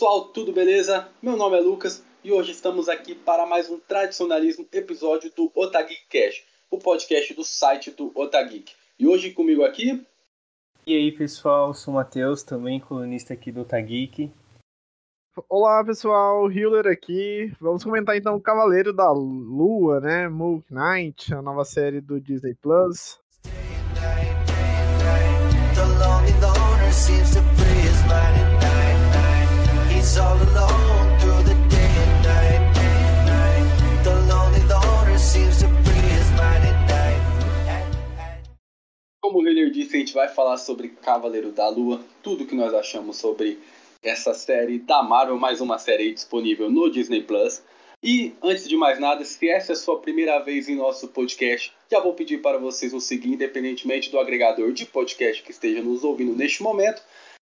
[0.00, 1.10] Pessoal, tudo beleza?
[1.20, 6.06] Meu nome é Lucas e hoje estamos aqui para mais um tradicionalismo episódio do Otageek
[6.08, 8.72] Cash, o podcast do site do Otageek.
[8.98, 10.02] E hoje comigo aqui.
[10.86, 14.32] E aí pessoal, sou o Matheus, também colunista aqui do Otageek.
[15.50, 17.52] Olá pessoal, Hiller aqui.
[17.60, 20.30] Vamos comentar então o Cavaleiro da Lua, né?
[20.30, 23.20] Moon Knight, a nova série do Disney Plus.
[39.22, 42.74] Como o Hiller disse, a gente vai falar sobre Cavaleiro da Lua, tudo que nós
[42.74, 43.60] achamos sobre
[44.02, 47.62] essa série da Marvel, mais uma série disponível no Disney Plus.
[48.02, 51.72] E antes de mais nada, se essa é a sua primeira vez em nosso podcast,
[51.88, 56.02] já vou pedir para vocês o seguir, independentemente do agregador de podcast que esteja nos
[56.02, 57.00] ouvindo neste momento.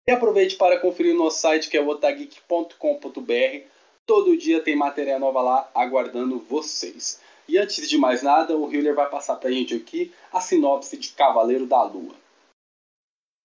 [0.09, 3.67] E aproveite para conferir o nosso site que é otageek.com.br.
[4.05, 7.21] Todo dia tem matéria nova lá aguardando vocês.
[7.45, 10.97] E antes de mais nada, o Hiller vai passar para a gente aqui a sinopse
[10.97, 12.15] de Cavaleiro da Lua.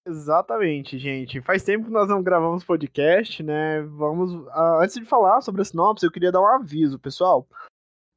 [0.07, 1.41] Exatamente, gente.
[1.41, 3.83] Faz tempo que nós não gravamos podcast, né?
[3.83, 4.33] Vamos.
[4.33, 7.47] Uh, antes de falar sobre a sinopse, eu queria dar um aviso, pessoal.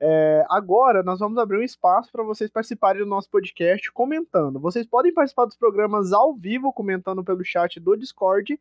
[0.01, 4.59] É, agora nós vamos abrir um espaço para vocês participarem do nosso podcast comentando.
[4.59, 8.59] Vocês podem participar dos programas ao vivo, comentando pelo chat do Discord.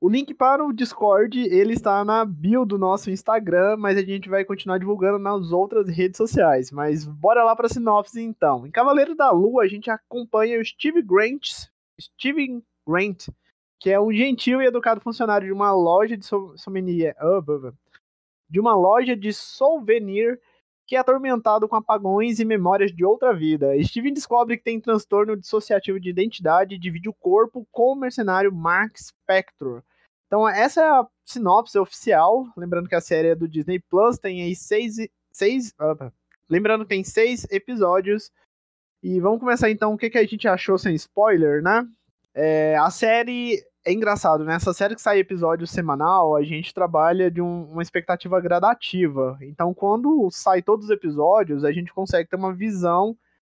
[0.00, 4.28] O link para o Discord, ele está na bio do nosso Instagram, mas a gente
[4.28, 6.70] vai continuar divulgando nas outras redes sociais.
[6.70, 8.66] Mas bora lá para a sinopse então.
[8.66, 11.48] Em Cavaleiro da Lua, a gente acompanha o Steve Grant,
[11.98, 13.28] Steven Grant,
[13.80, 17.14] que é um gentil e educado funcionário de uma loja de souvenir,
[18.50, 20.38] de uma loja de souvenir
[20.86, 23.72] que é atormentado com apagões e memórias de outra vida.
[23.82, 28.52] Steven descobre que tem transtorno dissociativo de identidade e divide o corpo com o mercenário
[28.52, 29.82] Mark Spector.
[30.26, 32.46] Então, essa é a sinopse oficial.
[32.56, 34.96] Lembrando que a série é do Disney Plus, tem aí seis.
[35.32, 36.12] seis uh,
[36.48, 38.30] lembrando que tem seis episódios
[39.02, 41.86] e vamos começar então o que, que a gente achou sem spoiler, né?
[42.34, 44.54] É, a série é engraçado, né?
[44.54, 49.38] Essa série que sai episódio semanal, a gente trabalha de um, uma expectativa gradativa.
[49.42, 53.16] Então, quando sai todos os episódios, a gente consegue ter uma visão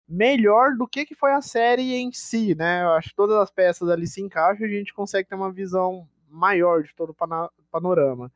[0.09, 2.85] melhor do que, que foi a série em si, né?
[2.85, 5.53] Eu acho que todas as peças ali se encaixam e a gente consegue ter uma
[5.53, 8.33] visão maior de todo o panorama.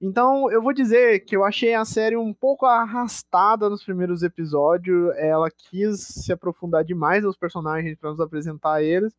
[0.00, 5.14] Então, eu vou dizer que eu achei a série um pouco arrastada nos primeiros episódios.
[5.16, 9.14] Ela quis se aprofundar demais nos personagens para nos apresentar eles.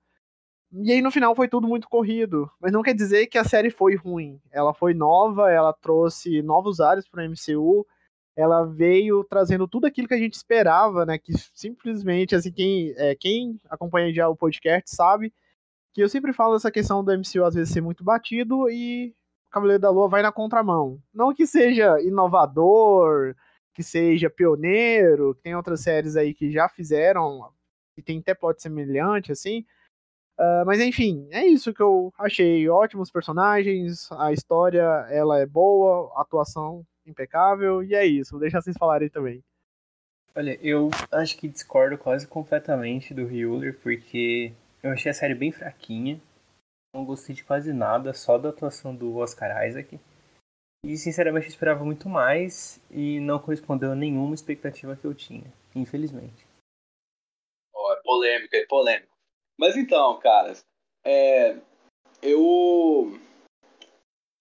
[0.71, 2.49] E aí no final foi tudo muito corrido.
[2.59, 4.39] Mas não quer dizer que a série foi ruim.
[4.51, 7.85] Ela foi nova, ela trouxe novos ares para o MCU.
[8.35, 11.17] Ela veio trazendo tudo aquilo que a gente esperava, né?
[11.17, 15.33] Que simplesmente, assim, quem, é, quem acompanha já o podcast sabe
[15.93, 19.15] que eu sempre falo essa questão do MCU às vezes ser muito batido e
[19.49, 21.01] Cavaleiro da Lua vai na contramão.
[21.11, 23.35] Não que seja inovador,
[23.73, 27.51] que seja pioneiro, tem outras séries aí que já fizeram,
[27.97, 29.65] e tem até plot semelhante, assim.
[30.39, 32.67] Uh, mas enfim, é isso que eu achei.
[32.69, 38.31] Ótimos personagens, a história ela é boa, a atuação impecável, e é isso.
[38.31, 39.43] Vou deixar vocês falarem também.
[40.35, 44.53] Olha, eu acho que discordo quase completamente do Hewler, porque
[44.83, 46.21] eu achei a série bem fraquinha
[46.97, 49.99] não gostei de quase nada, só da atuação do Oscar Isaac.
[50.83, 55.51] E sinceramente eu esperava muito mais e não correspondeu a nenhuma expectativa que eu tinha,
[55.75, 56.47] infelizmente.
[57.73, 59.16] Oh, é polêmico, é polêmico.
[59.57, 60.63] Mas então, caras,
[61.05, 61.57] é,
[62.21, 63.19] eu.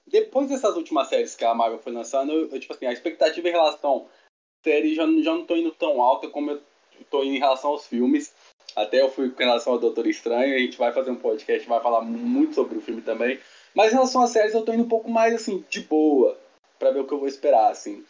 [0.06, 3.48] Depois dessas últimas séries que a Marvel foi lançando, eu, eu, tipo assim, a expectativa
[3.48, 6.62] em relação à série já, já não tô indo tão alta como eu
[7.10, 8.32] tô indo em relação aos filmes.
[8.74, 11.80] Até eu fui com relação ao Doutor Estranho, a gente vai fazer um podcast, vai
[11.80, 13.40] falar muito sobre o filme também.
[13.74, 16.38] Mas em relação às séries, eu tô indo um pouco mais, assim, de boa,
[16.78, 18.04] para ver o que eu vou esperar, assim.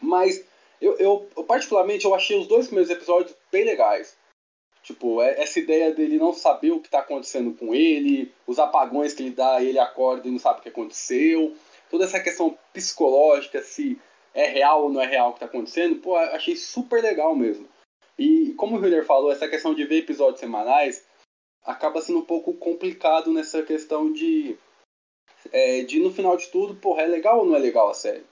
[0.00, 0.44] Mas,
[0.80, 4.16] eu, eu, eu, particularmente, eu achei os dois primeiros episódios bem legais.
[4.92, 9.14] Tipo, é, essa ideia dele não saber o que tá acontecendo com ele, os apagões
[9.14, 11.56] que ele dá, ele acorda e não sabe o que aconteceu.
[11.90, 13.98] Toda essa questão psicológica, se
[14.34, 17.66] é real ou não é real o que tá acontecendo, pô, achei super legal mesmo.
[18.18, 21.06] E como o Hiller falou, essa questão de ver episódios semanais
[21.64, 24.56] acaba sendo um pouco complicado nessa questão de,
[25.50, 28.24] é, de no final de tudo, porra, é legal ou não é legal a série?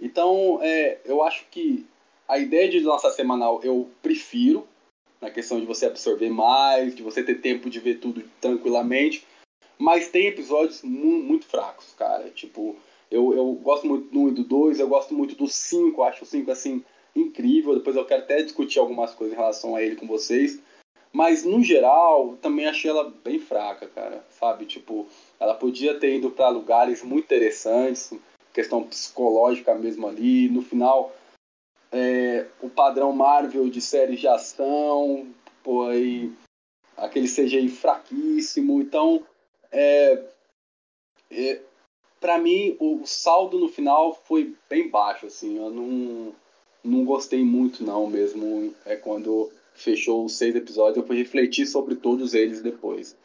[0.00, 1.86] Então, é, eu acho que
[2.26, 4.66] a ideia de lançar semanal eu prefiro,
[5.20, 9.24] na questão de você absorver mais, de você ter tempo de ver tudo tranquilamente.
[9.78, 12.30] Mas tem episódios mu muito fracos, cara.
[12.30, 12.76] Tipo,
[13.10, 16.24] eu, eu gosto muito do 1 e do 2, eu gosto muito do 5, acho
[16.24, 16.84] o 5 assim
[17.14, 17.74] incrível.
[17.74, 20.60] Depois eu quero até discutir algumas coisas em relação a ele com vocês.
[21.12, 24.24] Mas no geral, também achei ela bem fraca, cara.
[24.30, 24.64] Sabe?
[24.64, 25.06] Tipo,
[25.38, 28.12] ela podia ter ido para lugares muito interessantes,
[28.52, 30.48] questão psicológica mesmo ali.
[30.48, 31.12] No final,
[31.92, 35.28] é, o padrão Marvel de séries de ação,
[35.62, 36.32] pô, aí,
[36.96, 38.80] aquele CGI fraquíssimo.
[38.80, 39.24] Então,
[39.72, 40.24] é,
[41.30, 41.60] é
[42.20, 45.56] para mim, o, o, saldo no final foi bem baixo, assim.
[45.56, 46.34] Eu não,
[46.84, 48.74] não gostei muito, não, mesmo.
[48.84, 53.16] É quando fechou os seis episódios, eu fui refletir sobre todos eles depois.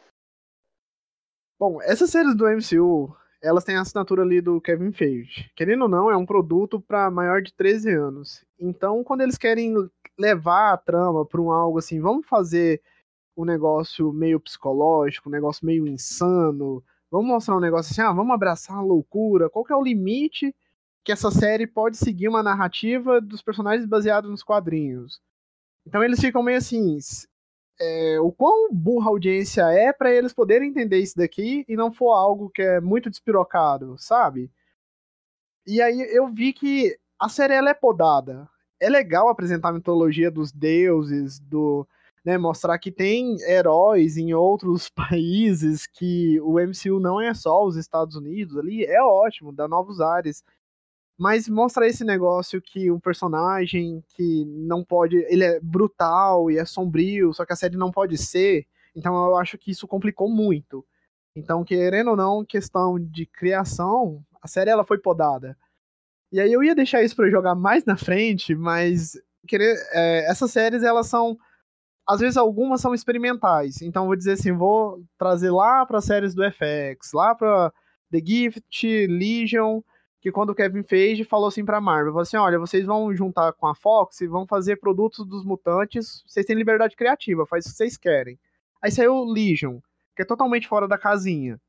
[1.58, 3.14] Bom, essas séries do MCU,
[3.46, 5.50] elas têm a assinatura ali do Kevin Feige.
[5.54, 8.44] Querendo ou não, é um produto para maior de 13 anos.
[8.58, 9.74] Então, quando eles querem
[10.18, 12.82] levar a trama para um algo assim, vamos fazer
[13.36, 18.34] um negócio meio psicológico, um negócio meio insano, vamos mostrar um negócio assim, ah, vamos
[18.34, 20.54] abraçar a loucura, qual que é o limite
[21.04, 25.20] que essa série pode seguir uma narrativa dos personagens baseados nos quadrinhos.
[25.86, 26.98] Então eles ficam meio assim,
[27.80, 31.92] é, o quão burra a audiência é para eles poderem entender isso daqui e não
[31.92, 34.50] for algo que é muito despirocado, sabe?
[35.66, 38.48] E aí eu vi que a série ela é podada.
[38.80, 41.86] É legal apresentar a mitologia dos deuses, do
[42.24, 47.76] né, mostrar que tem heróis em outros países, que o MCU não é só os
[47.76, 50.42] Estados Unidos ali, é ótimo, dá novos ares
[51.18, 55.16] mas mostra esse negócio que um personagem que não pode.
[55.28, 58.66] Ele é brutal e é sombrio, só que a série não pode ser.
[58.94, 60.84] Então eu acho que isso complicou muito.
[61.34, 65.56] Então, querendo ou não, questão de criação, a série ela foi podada.
[66.32, 69.12] E aí eu ia deixar isso para jogar mais na frente, mas
[69.46, 71.38] querer, é, essas séries elas são
[72.08, 73.82] às vezes algumas são experimentais.
[73.82, 77.72] Então vou dizer assim, vou trazer lá para séries do FX, lá para
[78.12, 79.82] The Gift, Legion,
[80.26, 83.52] que quando o Kevin Feige falou assim pra Marvel, falou assim, olha, vocês vão juntar
[83.52, 87.68] com a Fox e vão fazer produtos dos mutantes, vocês têm liberdade criativa, faz o
[87.68, 88.36] que vocês querem.
[88.82, 89.78] Aí saiu Legion,
[90.16, 91.60] que é totalmente fora da casinha.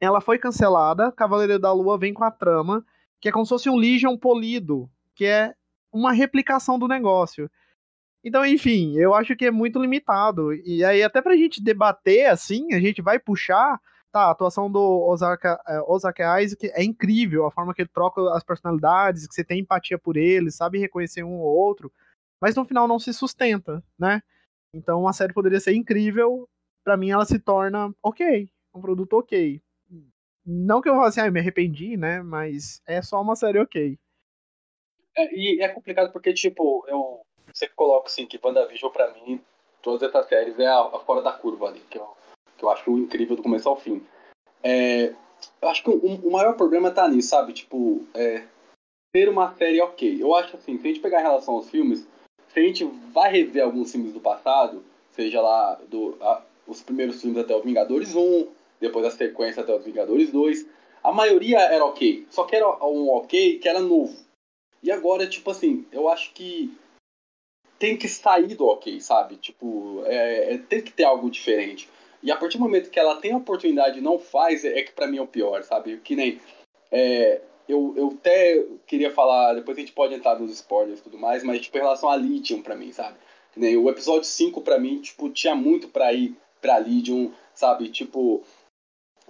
[0.00, 2.84] Ela foi cancelada, Cavaleiro da Lua vem com a trama,
[3.20, 5.54] que é como se fosse um Legion polido, que é
[5.92, 7.48] uma replicação do negócio.
[8.24, 10.52] Então, enfim, eu acho que é muito limitado.
[10.52, 13.80] E aí, até pra gente debater assim, a gente vai puxar
[14.12, 18.20] Tá, a atuação do Osaka, é, Osaka Isaac é incrível, a forma que ele troca
[18.34, 21.92] as personalidades, que você tem empatia por ele, sabe reconhecer um ou outro,
[22.40, 24.20] mas no final não se sustenta, né?
[24.74, 26.48] Então a série poderia ser incrível,
[26.84, 29.62] para mim ela se torna ok, um produto ok.
[30.44, 32.22] Não que eu fale assim, ah, me arrependi, né?
[32.22, 33.96] Mas é só uma série ok.
[35.16, 37.20] É, e é complicado porque, tipo, eu
[37.54, 39.40] sempre coloco assim que WandaVision pra mim,
[39.82, 42.08] todas essas séries é a, a fora da curva ali, que eu
[42.60, 44.02] que eu acho incrível do começo ao fim.
[44.62, 45.14] É,
[45.60, 47.54] eu acho que o, o, maior problema tá nisso, sabe?
[47.54, 48.44] Tipo, é,
[49.12, 50.22] ter uma série ok.
[50.22, 52.06] Eu acho assim, se a gente pegar em relação aos filmes,
[52.48, 57.20] se a gente vai rever alguns filmes do passado, seja lá do, a, os primeiros
[57.22, 58.46] filmes até o Vingadores 1,
[58.78, 60.66] depois a sequência até os Vingadores 2,
[61.02, 62.26] a maioria era ok.
[62.30, 64.14] Só que era um ok que era novo.
[64.82, 66.74] E agora, tipo assim, eu acho que
[67.78, 69.36] tem que sair do ok, sabe?
[69.36, 71.88] Tipo, é, é, tem que ter algo diferente.
[72.22, 74.92] E a partir do momento que ela tem a oportunidade e não faz, é que
[74.92, 75.98] para mim é o pior, sabe?
[75.98, 76.40] Que nem.
[76.90, 81.18] É, eu, eu até queria falar, depois a gente pode entrar nos spoilers e tudo
[81.18, 83.16] mais, mas tipo, em relação a Lydium pra mim, sabe?
[83.52, 87.88] Que nem o episódio 5 pra mim, tipo, tinha muito pra ir pra Lydium, sabe?
[87.88, 88.42] Tipo,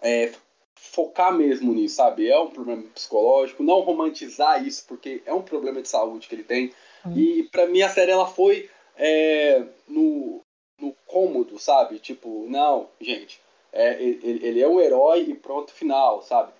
[0.03, 0.33] é,
[0.75, 2.29] focar mesmo nisso, sabe?
[2.29, 6.45] É um problema psicológico, não romantizar isso, porque é um problema de saúde que ele
[6.45, 6.73] tem.
[7.07, 7.13] Hum.
[7.17, 10.41] E pra mim a série ela foi é, no,
[10.81, 11.99] no cômodo, sabe?
[11.99, 13.41] Tipo, não, gente,
[13.73, 16.53] é, ele, ele é um herói e pronto, final, sabe?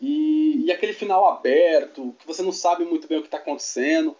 [0.00, 4.16] E, e, aquele final aberto, que você não sabe muito bem o que está acontecendo,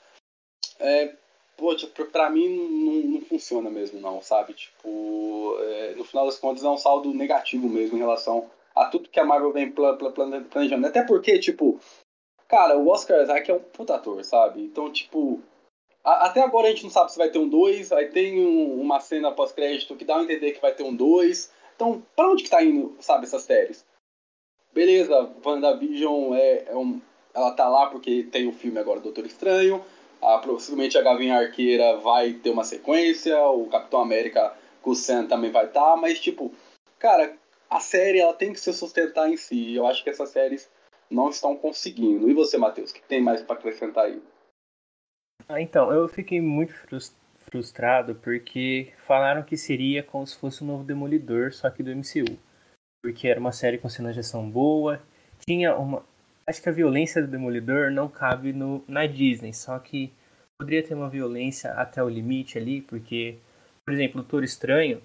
[0.78, 1.14] é,
[1.56, 4.52] pô, tipo, pra mim não, não funciona mesmo, não, sabe?
[4.52, 9.08] Tipo, é, no final das contas é um saldo negativo mesmo em relação a tudo
[9.08, 10.86] que a Marvel vem planejando.
[10.86, 11.80] Até porque, tipo,
[12.46, 14.62] cara, o Oscar Isaac é um puta ator, sabe?
[14.62, 15.42] Então, tipo,
[16.04, 19.00] até agora a gente não sabe se vai ter um 2, aí tem um, uma
[19.00, 21.52] cena pós-crédito que dá a entender que vai ter um 2.
[21.76, 23.84] Então, pra onde que tá indo, sabe, essas séries?
[24.72, 27.00] Beleza, WandaVision é, é um,
[27.34, 29.84] ela tá lá porque tem o filme agora Doutor Estranho.
[30.22, 35.26] Ah, possivelmente a Gavinha Arqueira vai ter uma sequência, o Capitão América com o Sam
[35.26, 36.52] também vai estar, tá, mas tipo,
[36.98, 37.36] cara,
[37.70, 39.74] a série ela tem que se sustentar em si.
[39.74, 40.68] Eu acho que essas séries
[41.08, 42.28] não estão conseguindo.
[42.28, 44.20] E você, Matheus, o que tem mais para acrescentar aí?
[45.52, 46.72] Ah, então, eu fiquei muito
[47.40, 52.38] frustrado porque falaram que seria como se fosse um novo Demolidor, só que do MCU.
[53.02, 55.02] Porque era uma série com cenas de ação boa,
[55.44, 56.04] tinha uma...
[56.46, 60.12] Acho que a violência do Demolidor não cabe no, na Disney, só que
[60.56, 63.36] poderia ter uma violência até o limite ali, porque,
[63.84, 65.02] por exemplo, o Doutor Estranho,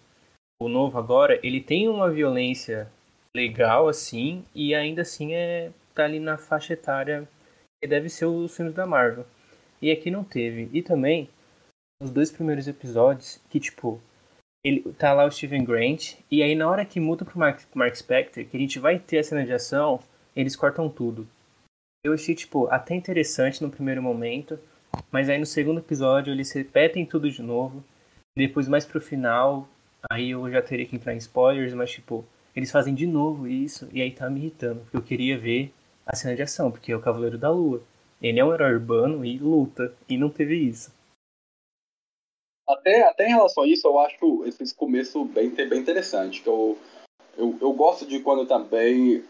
[0.62, 2.88] o novo agora, ele tem uma violência
[3.36, 7.28] legal assim, e ainda assim é tá ali na faixa etária
[7.82, 9.26] que deve ser os filmes da Marvel.
[9.82, 10.70] E aqui não teve.
[10.74, 11.30] E também,
[12.02, 14.02] os dois primeiros episódios, que tipo,
[14.64, 17.96] ele tá lá o Steven Grant, e aí na hora que muda pro Mark, Mark
[17.96, 20.02] Spector, que a gente vai ter a cena de ação,
[20.36, 21.28] eles cortam tudo.
[22.04, 24.60] Eu achei, tipo, até interessante no primeiro momento,
[25.12, 27.84] mas aí no segundo episódio eles repetem tudo de novo.
[28.36, 29.68] Depois, mais pro final,
[30.12, 33.88] aí eu já teria que entrar em spoilers, mas tipo, eles fazem de novo isso,
[33.94, 35.72] e aí tá me irritando, porque eu queria ver
[36.06, 37.82] a cena de ação, porque é o Cavaleiro da Lua.
[38.26, 40.92] Ele é um herói urbano e luta, e não teve isso.
[42.68, 46.42] Até, até em relação a isso, eu acho esse começo bem, bem interessante.
[46.42, 46.76] Que eu,
[47.38, 49.24] eu, eu gosto de quando também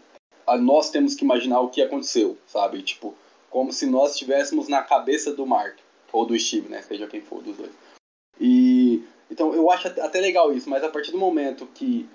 [0.62, 2.82] nós temos que imaginar o que aconteceu, sabe?
[2.84, 3.14] Tipo,
[3.50, 5.78] como se nós estivéssemos na cabeça do Mark,
[6.14, 6.82] ou do Steve, né?
[6.82, 7.74] Seja quem for dos dois.
[8.40, 12.08] E então eu acho até legal isso, mas a partir do momento que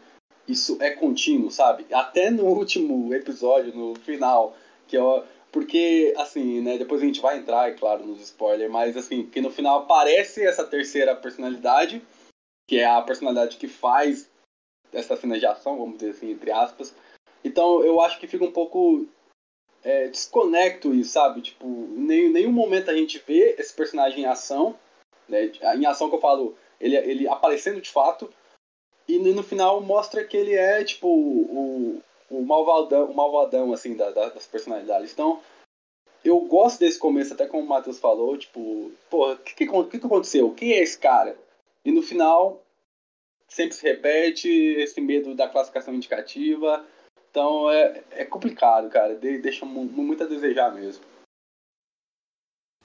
[0.48, 1.84] isso é contínuo, sabe?
[1.92, 4.56] Até no último episódio, no final,
[4.88, 8.96] que eu, porque assim, né, depois a gente vai entrar, é claro, nos spoilers, mas
[8.96, 12.02] assim, que no final aparece essa terceira personalidade,
[12.68, 14.30] que é a personalidade que faz
[14.92, 16.94] essa cena de ação, vamos dizer assim, entre aspas.
[17.44, 19.06] Então eu acho que fica um pouco
[19.82, 21.40] é, desconecto isso, sabe?
[21.42, 24.78] Tipo, em nenhum momento a gente vê esse personagem em ação,
[25.28, 25.50] né?
[25.76, 28.32] Em ação que eu falo, ele, ele aparecendo de fato,
[29.08, 32.00] e no final mostra que ele é, tipo, o,
[32.30, 35.12] o malvadão, o malvadão assim, da, da, das personalidades.
[35.12, 35.42] Então,
[36.24, 39.98] eu gosto desse começo, até como o Matheus falou, tipo, porra, o que, que, que,
[39.98, 40.54] que aconteceu?
[40.54, 41.36] Quem é esse cara?
[41.84, 42.62] E no final,
[43.48, 46.86] sempre se repete esse medo da classificação indicativa.
[47.30, 49.14] Então é, é complicado, cara.
[49.16, 51.04] De, deixa muito a desejar mesmo.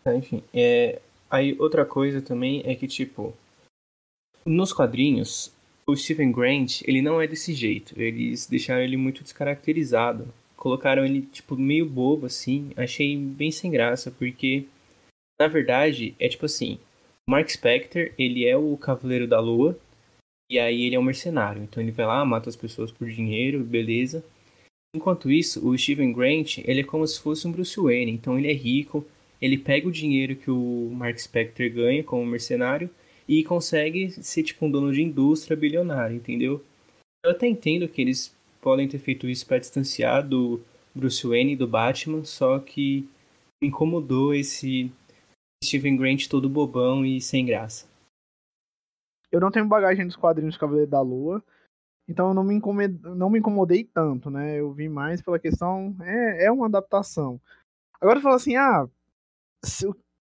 [0.04, 3.34] É, enfim, é, aí outra coisa também é que, tipo,
[4.46, 5.52] nos quadrinhos,
[5.88, 8.00] o Stephen Grant, ele não é desse jeito.
[8.00, 10.27] Eles deixaram ele muito descaracterizado.
[10.56, 12.72] Colocaram ele, tipo, meio bobo, assim.
[12.75, 14.65] Achei bem sem graça, porque,
[15.39, 16.80] na verdade, é tipo assim.
[17.30, 19.77] Mark Spector, ele é o Cavaleiro da Lua.
[20.50, 21.63] E aí ele é um mercenário.
[21.63, 24.24] Então ele vai lá, mata as pessoas por dinheiro, beleza.
[24.96, 28.12] Enquanto isso, o Stephen Grant, ele é como se fosse um Bruce Wayne.
[28.12, 29.06] Então ele é rico,
[29.42, 32.89] ele pega o dinheiro que o Mark Spector ganha como mercenário
[33.27, 36.63] e consegue ser tipo um dono de indústria bilionário, entendeu?
[37.24, 40.62] Eu até entendo que eles podem ter feito isso para distanciar do
[40.94, 43.08] Bruce Wayne e do Batman, só que
[43.62, 44.91] me incomodou esse
[45.63, 47.88] Steven Grant todo bobão e sem graça.
[49.32, 51.44] Eu não tenho bagagem dos quadrinhos Cavaleiro da Lua,
[52.08, 54.60] então eu não me, incomodei, não me incomodei tanto, né?
[54.60, 55.96] Eu vi mais pela questão.
[56.01, 57.41] É, é uma adaptação.
[58.00, 58.88] Agora fala assim, ah,
[59.63, 59.88] se,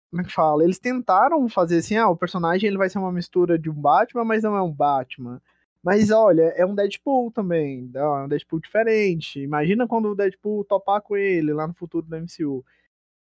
[0.09, 0.63] como é que fala?
[0.63, 4.25] Eles tentaram fazer assim, ah, o personagem ele vai ser uma mistura de um Batman,
[4.25, 5.41] mas não é um Batman.
[5.83, 9.39] Mas olha, é um Deadpool também, é um Deadpool diferente.
[9.39, 12.65] Imagina quando o Deadpool topar com ele lá no futuro do MCU.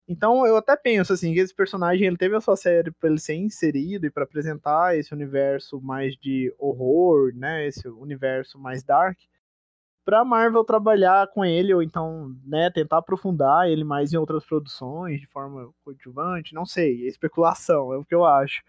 [0.08, 3.20] Então eu até penso assim, que esse personagem ele teve a sua série para ele
[3.20, 9.18] ser inserido e para apresentar esse universo mais de horror, né, esse universo mais dark
[10.08, 15.20] pra Marvel trabalhar com ele, ou então, né, tentar aprofundar ele mais em outras produções,
[15.20, 18.64] de forma coadjuvante, não sei, é especulação, é o que eu acho.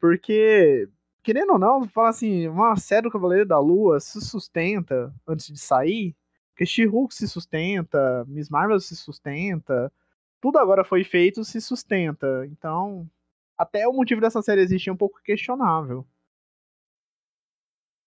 [0.00, 0.88] Porque,
[1.22, 5.60] querendo ou não, fala assim, uma série do Cavaleiro da Lua se sustenta antes de
[5.60, 6.16] sair,
[6.50, 9.92] porque She-Hulk se sustenta, Miss Marvel se sustenta,
[10.40, 13.08] tudo agora foi feito se sustenta, então
[13.56, 16.04] até o motivo dessa série existir é um pouco questionável.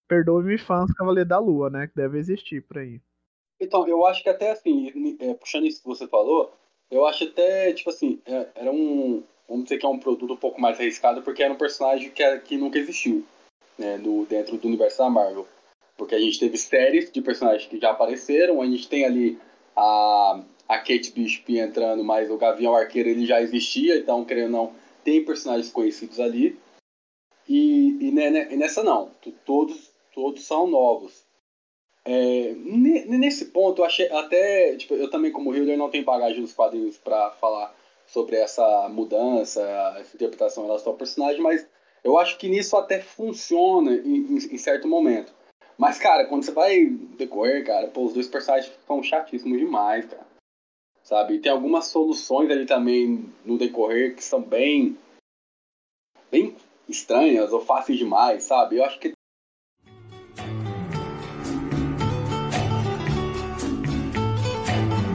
[0.07, 1.87] Perdoe-me fãs Cavaleiro da Lua, né?
[1.87, 3.01] Que deve existir por aí.
[3.59, 6.53] Então, eu acho que até assim, é, puxando isso que você falou,
[6.91, 9.23] eu acho até, tipo assim, é, era um.
[9.47, 12.21] Vamos dizer que é um produto um pouco mais arriscado, porque era um personagem que,
[12.21, 13.23] era, que nunca existiu,
[13.77, 13.97] né?
[13.97, 15.47] No, dentro do universo da Marvel.
[15.97, 19.39] Porque a gente teve séries de personagens que já apareceram, a gente tem ali
[19.75, 24.65] a, a Kate Bishop entrando, mas o Gavião Arqueiro ele já existia, então, querendo ou
[24.65, 26.59] não, tem personagens conhecidos ali.
[27.47, 29.11] E, e, e nessa não,
[29.45, 31.25] todos todos são novos.
[32.05, 34.75] É, nesse ponto, eu achei até.
[34.77, 37.75] Tipo, eu também, como Hilder, não tenho bagagem nos quadrinhos para falar
[38.07, 39.61] sobre essa mudança,
[39.99, 41.67] essa interpretação em relação ao personagem, mas
[42.03, 45.33] eu acho que nisso até funciona em, em, em certo momento.
[45.77, 50.25] Mas, cara, quando você vai decorrer, cara, pô, os dois personagens ficam chatíssimos demais, cara.
[51.03, 51.39] sabe?
[51.39, 54.97] Tem algumas soluções ali também no decorrer que são bem
[56.31, 56.55] bem
[56.87, 58.77] estranhas ou fáceis demais, sabe?
[58.77, 59.14] Eu acho que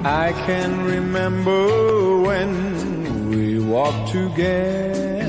[0.03, 5.21] I can remember when we walked together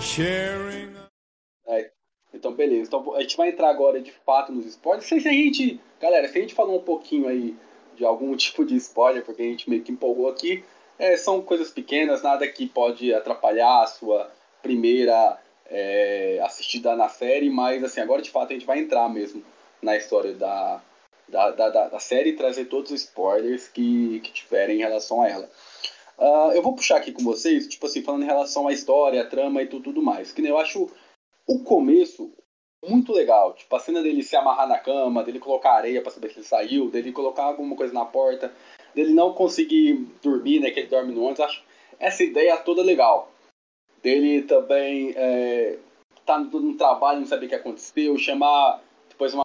[0.00, 0.92] sharing
[1.68, 1.88] é,
[2.34, 5.06] então beleza, então a gente vai entrar agora de fato nos spoilers.
[5.06, 7.54] Se a gente, galera, se a gente falou um pouquinho aí
[7.94, 10.64] de algum tipo de spoiler, porque a gente meio que empolgou aqui,
[10.98, 15.38] é, são coisas pequenas, nada que pode atrapalhar a sua primeira
[15.70, 19.44] é, assistida na série, mas assim, agora de fato a gente vai entrar mesmo
[19.80, 20.82] na história da,
[21.28, 25.28] da, da, da série e trazer todos os spoilers que, que tiverem em relação a
[25.28, 25.50] ela.
[26.18, 29.26] Uh, eu vou puxar aqui com vocês, tipo assim, falando em relação à história, à
[29.26, 30.32] trama e tudo, tudo mais.
[30.32, 30.90] Que eu acho
[31.46, 32.32] o começo
[32.86, 33.52] muito legal.
[33.54, 36.46] Tipo, a cena dele se amarrar na cama, dele colocar areia para saber se ele
[36.46, 38.52] saiu, dele colocar alguma coisa na porta
[38.96, 41.62] dele não conseguir dormir, né, que ele dorme no ônibus, acho
[42.00, 43.30] essa ideia toda legal.
[44.02, 45.78] Dele também é,
[46.24, 49.42] tá no, no, trabalho, não saber o que aconteceu, chamar depois uma,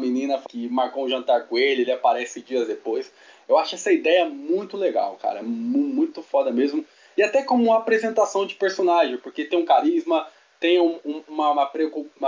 [0.00, 3.12] menina que marcou um jantar com ele, ele aparece dias depois.
[3.48, 6.84] Eu acho essa ideia muito legal, cara, muito foda mesmo.
[7.16, 10.26] E até como uma apresentação de personagem, porque tem um carisma,
[10.58, 11.66] tem um, um, uma, uma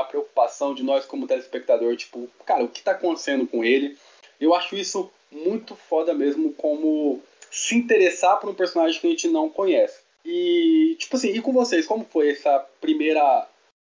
[0.04, 3.96] preocupação de nós como telespectador, tipo, cara, o que tá acontecendo com ele?
[4.40, 9.28] Eu acho isso muito foda mesmo como se interessar por um personagem que a gente
[9.28, 10.00] não conhece.
[10.24, 13.46] E, tipo assim, e com vocês, como foi essa primeira.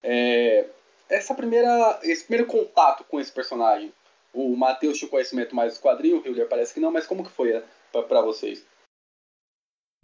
[0.02, 0.66] É,
[1.10, 2.00] essa primeira.
[2.04, 3.94] Esse primeiro contato com esse personagem?
[4.34, 7.30] O Matheus tinha conhecimento mais dos quadrinhos, o Hillier parece que não, mas como que
[7.30, 8.66] foi é, para vocês?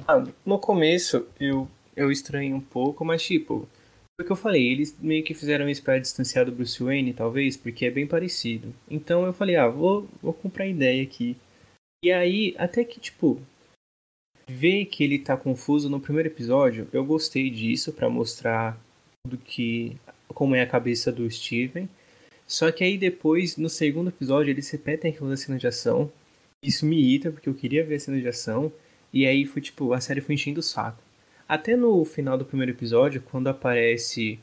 [0.08, 3.68] Ah, no começo eu, eu estranhei um pouco, mas tipo,
[4.16, 7.14] foi o que eu falei, eles meio que fizeram isso para distanciar do Bruce Wayne,
[7.14, 8.74] talvez, porque é bem parecido.
[8.90, 11.36] Então eu falei, ah, vou, vou comprar ideia aqui.
[12.04, 13.42] E aí, até que, tipo,
[14.50, 18.78] ver que ele tá confuso no primeiro episódio, eu gostei disso para mostrar
[19.24, 19.96] tudo que.
[20.34, 21.90] Como é a cabeça do Steven.
[22.48, 26.12] Só que aí depois, no segundo episódio, eles repetem aquela cena de ação.
[26.64, 28.72] Isso me irrita, porque eu queria ver a cena de ação.
[29.14, 31.02] E aí foi tipo, a série foi enchendo o saco.
[31.48, 34.40] Até no final do primeiro episódio, quando aparece.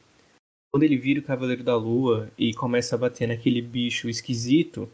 [0.72, 4.88] Quando ele vira o Cavaleiro da Lua e começa a bater naquele bicho esquisito,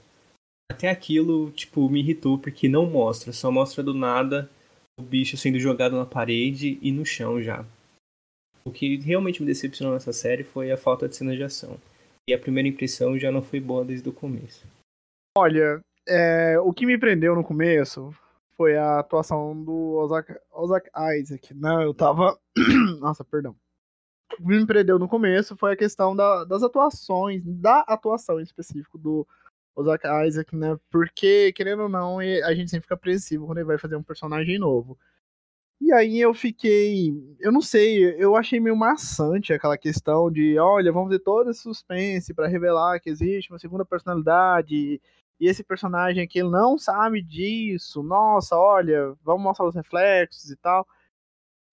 [0.70, 4.48] até aquilo, tipo, me irritou, porque não mostra, só mostra do nada
[4.98, 7.64] o bicho sendo jogado na parede e no chão já.
[8.64, 11.78] O que realmente me decepcionou nessa série foi a falta de cena de ação.
[12.28, 14.64] E a primeira impressão já não foi boa desde o começo.
[15.36, 18.14] Olha, é, o que me prendeu no começo
[18.56, 21.84] foi a atuação do Ozak, Ozak Isaac, né?
[21.84, 22.38] Eu tava.
[23.00, 23.56] Nossa, perdão.
[24.34, 28.44] O que me prendeu no começo foi a questão da, das atuações, da atuação em
[28.44, 29.26] específico do
[29.74, 30.78] Ozak Isaac, né?
[30.90, 34.58] Porque, querendo ou não, a gente sempre fica apreensivo quando ele vai fazer um personagem
[34.58, 34.98] novo.
[35.84, 37.12] E aí eu fiquei.
[37.40, 41.60] Eu não sei, eu achei meio maçante aquela questão de: olha, vamos ter todo esse
[41.62, 45.00] suspense para revelar que existe uma segunda personalidade
[45.40, 48.00] e esse personagem aqui não sabe disso.
[48.00, 50.86] Nossa, olha, vamos mostrar os reflexos e tal.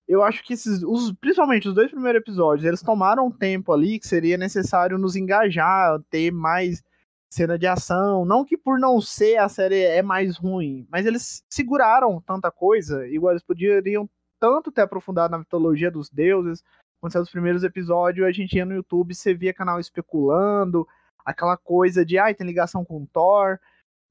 [0.07, 3.99] Eu acho que esses, os, principalmente os dois primeiros episódios, eles tomaram um tempo ali
[3.99, 6.83] que seria necessário nos engajar, ter mais
[7.29, 8.25] cena de ação.
[8.25, 13.07] Não que por não ser a série é mais ruim, mas eles seguraram tanta coisa,
[13.07, 16.63] igual eles poderiam tanto ter aprofundado na mitologia dos deuses.
[16.99, 20.87] Quando saiu os primeiros episódios, a gente ia no YouTube, você via canal especulando,
[21.23, 23.59] aquela coisa de, ai, ah, tem ligação com Thor.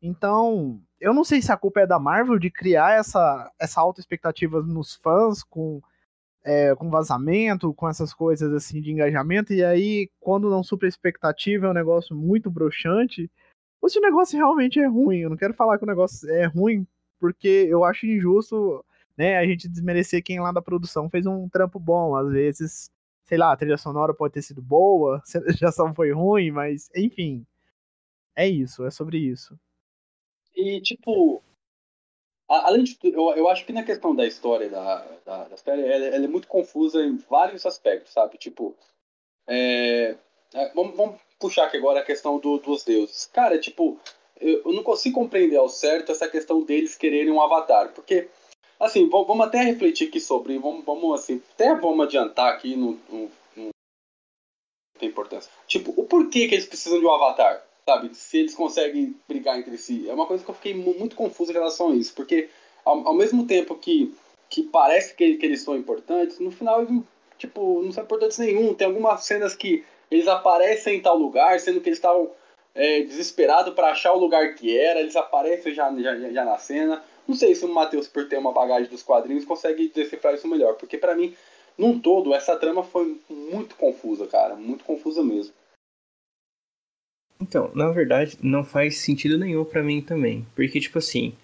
[0.00, 4.00] Então, eu não sei se a culpa é da Marvel de criar essa, essa alta
[4.00, 5.82] expectativa nos fãs com,
[6.48, 11.66] é, com vazamento, com essas coisas assim de engajamento, e aí, quando não supra expectativa,
[11.66, 13.30] é um negócio muito broxante.
[13.82, 16.46] Ou se o negócio realmente é ruim, eu não quero falar que o negócio é
[16.46, 16.86] ruim,
[17.20, 18.84] porque eu acho injusto
[19.16, 22.16] né, a gente desmerecer quem lá da produção fez um trampo bom.
[22.16, 22.90] Às vezes
[23.28, 25.22] sei lá, a trilha sonora pode ter sido boa,
[25.62, 27.46] a só foi ruim, mas enfim.
[28.34, 29.58] É isso, é sobre isso.
[30.56, 31.42] E, tipo,
[32.48, 35.82] além de tudo, eu, eu acho que na questão da história da, da, da série,
[35.82, 38.38] ela, ela, é muito confusa em vários aspectos, sabe?
[38.38, 38.74] Tipo,
[39.46, 40.16] é,
[40.54, 43.26] é, vamos, vamos, puxar aqui agora a questão do, dos deuses.
[43.32, 43.98] Cara, tipo,
[44.40, 48.28] eu, eu não consigo compreender ao certo essa questão deles quererem um avatar, porque
[48.78, 53.28] Assim, vamos até refletir aqui sobre, vamos, vamos assim, até vamos adiantar aqui no, no,
[53.56, 53.70] no
[54.96, 55.50] tem importância.
[55.66, 58.14] Tipo, o porquê que eles precisam de um avatar, sabe?
[58.14, 60.08] Se eles conseguem brigar entre si.
[60.10, 62.50] É uma coisa que eu fiquei muito confuso em relação a isso, porque
[62.84, 64.14] ao, ao mesmo tempo que,
[64.50, 67.02] que parece que, que eles são importantes, no final eles,
[67.38, 68.74] tipo, não são importantes nenhum.
[68.74, 72.30] Tem algumas cenas que eles aparecem em tal lugar, sendo que eles estavam
[72.74, 77.02] é, desesperado para achar o lugar que era, eles aparecem já, já, já na cena.
[77.26, 80.74] Não sei se o Matheus, por ter uma bagagem dos quadrinhos, consegue decifrar isso melhor,
[80.74, 81.34] porque para mim,
[81.76, 85.54] num todo, essa trama foi muito confusa, cara, muito confusa mesmo.
[87.40, 91.34] Então, na verdade, não faz sentido nenhum para mim também, porque tipo assim,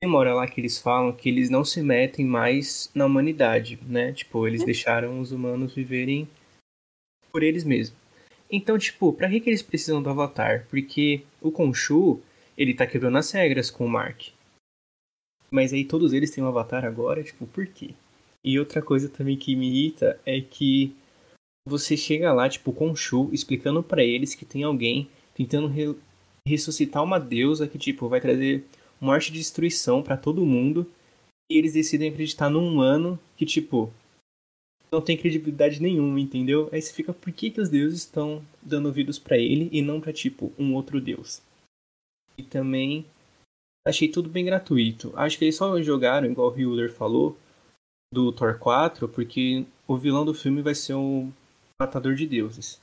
[0.00, 3.78] tem uma hora lá que eles falam que eles não se metem mais na humanidade,
[3.86, 4.12] né?
[4.12, 6.28] Tipo, eles deixaram os humanos viverem
[7.32, 7.96] por eles mesmos.
[8.50, 10.66] Então, tipo, pra que, que eles precisam do Avatar?
[10.68, 12.20] Porque o Khonshu,
[12.56, 14.28] ele tá quebrando as regras com o Mark.
[15.50, 17.94] Mas aí todos eles têm um Avatar agora, tipo, por quê?
[18.44, 20.94] E outra coisa também que me irrita é que
[21.66, 25.94] você chega lá, tipo, com Khonshu, explicando para eles que tem alguém tentando re
[26.48, 28.64] ressuscitar uma deusa que, tipo, vai trazer
[29.00, 30.86] morte e destruição para todo mundo.
[31.50, 33.92] E eles decidem acreditar num humano que, tipo,
[34.90, 36.68] não tem credibilidade nenhuma, entendeu?
[36.72, 40.00] Aí você fica, por que, que os deuses estão dando ouvidos para ele e não
[40.00, 41.42] para tipo, um outro deus?
[42.38, 43.04] E também
[43.86, 45.12] achei tudo bem gratuito.
[45.16, 47.36] Acho que eles só jogaram, igual o Hewler falou,
[48.12, 51.32] do Thor 4, porque o vilão do filme vai ser um
[51.80, 52.80] matador de deuses.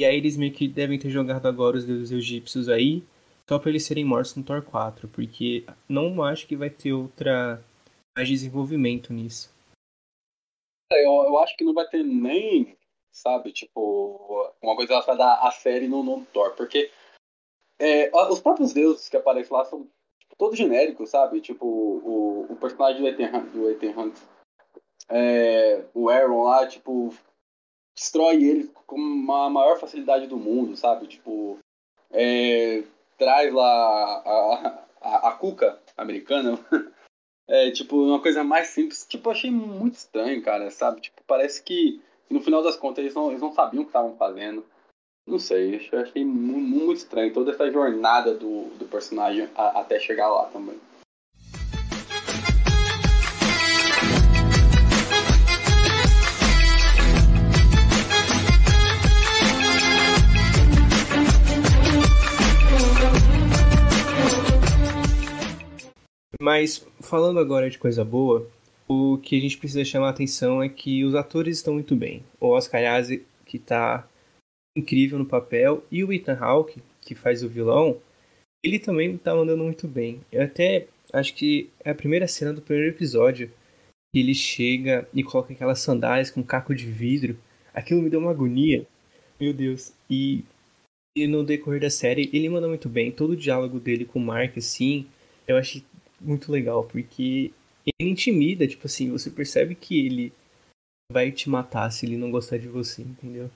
[0.00, 3.04] E aí eles meio que devem ter jogado agora os deuses egípcios aí,
[3.46, 7.62] só para eles serem mortos no Thor 4, porque não acho que vai ter outra
[8.16, 9.54] mais desenvolvimento nisso.
[10.90, 12.74] É, eu, eu acho que não vai ter nem,
[13.12, 16.90] sabe, tipo, uma coisa relacionada à série no, no Thor, porque
[17.78, 19.86] é, os próprios deuses que aparecem lá são
[20.18, 21.42] tipo, todos genéricos, sabe?
[21.42, 24.16] Tipo, o, o personagem do Ethan, do Ethan Hunt,
[25.10, 27.14] é, o Aaron lá, tipo,
[28.00, 28.96] destrói ele com
[29.32, 31.06] a maior facilidade do mundo, sabe?
[31.06, 31.58] Tipo,
[32.10, 32.82] é,
[33.18, 36.58] traz lá a, a, a Cuca americana
[37.52, 39.04] É, tipo, uma coisa mais simples.
[39.04, 41.00] Tipo, achei muito estranho, cara, sabe?
[41.00, 44.16] Tipo, parece que no final das contas eles não, eles não sabiam o que estavam
[44.16, 44.64] fazendo.
[45.26, 49.98] Não sei, eu achei muito, muito estranho toda essa jornada do, do personagem a, até
[49.98, 50.78] chegar lá também.
[66.40, 68.50] Mas falando agora de coisa boa,
[68.88, 72.24] o que a gente precisa chamar a atenção é que os atores estão muito bem.
[72.40, 74.08] O Oscar Isaac, que está
[74.74, 77.98] incrível no papel, e o Ethan Hawke, que faz o vilão,
[78.64, 80.22] ele também está mandando muito bem.
[80.32, 83.50] Eu até acho que é a primeira cena do primeiro episódio
[84.12, 87.36] que ele chega e coloca aquelas sandálias com caco de vidro.
[87.74, 88.86] Aquilo me deu uma agonia.
[89.38, 89.92] Meu Deus.
[90.08, 90.42] E,
[91.14, 93.12] e no decorrer da série, ele manda muito bem.
[93.12, 95.06] Todo o diálogo dele com o Mark, assim,
[95.46, 95.82] eu achei
[96.20, 97.52] muito legal, porque
[97.98, 100.32] ele intimida, tipo assim, você percebe que ele
[101.10, 103.50] vai te matar se ele não gostar de você, entendeu?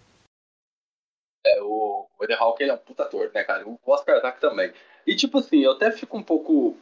[1.46, 3.66] É, o, Eden Hawke ele é um puta ator, né, cara?
[3.68, 4.72] O Oscar Isaac também.
[5.06, 6.76] E tipo assim, eu até fico um pouco.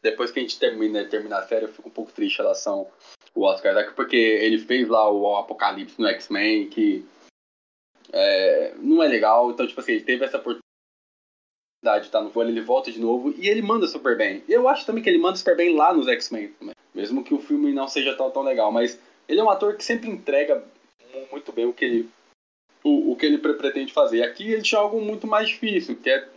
[0.00, 2.88] Depois que a gente termina, termina a série, eu fico um pouco triste em relação
[3.34, 7.04] ao Oscar Isaac, porque ele fez lá o Apocalipse no X-Men, que
[8.12, 9.50] é, não é legal.
[9.50, 10.67] Então, tipo assim, ele teve essa oportunidade
[11.82, 14.42] tá no vôlei, ele volta de novo e ele manda super bem.
[14.48, 16.52] Eu acho também que ele manda super bem lá nos X-Men
[16.98, 19.84] mesmo que o filme não seja tão, tão legal, mas ele é um ator que
[19.84, 20.64] sempre entrega
[21.30, 22.10] muito bem o que ele
[22.82, 24.22] o, o que ele pretende fazer.
[24.22, 26.28] Aqui ele tinha algo muito mais difícil, que é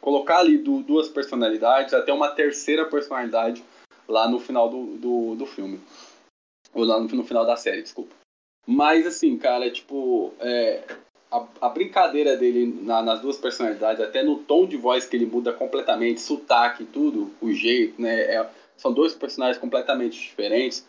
[0.00, 3.62] colocar ali do, duas personalidades, até uma terceira personalidade
[4.08, 5.80] lá no final do, do, do filme.
[6.74, 8.14] Ou lá no, no final da série, desculpa.
[8.66, 10.84] Mas assim, cara, tipo, é,
[11.32, 15.24] a, a brincadeira dele na, nas duas personalidades, até no tom de voz que ele
[15.24, 18.20] muda completamente, sotaque, tudo, o jeito, né?
[18.20, 20.86] É, são dois personagens completamente diferentes.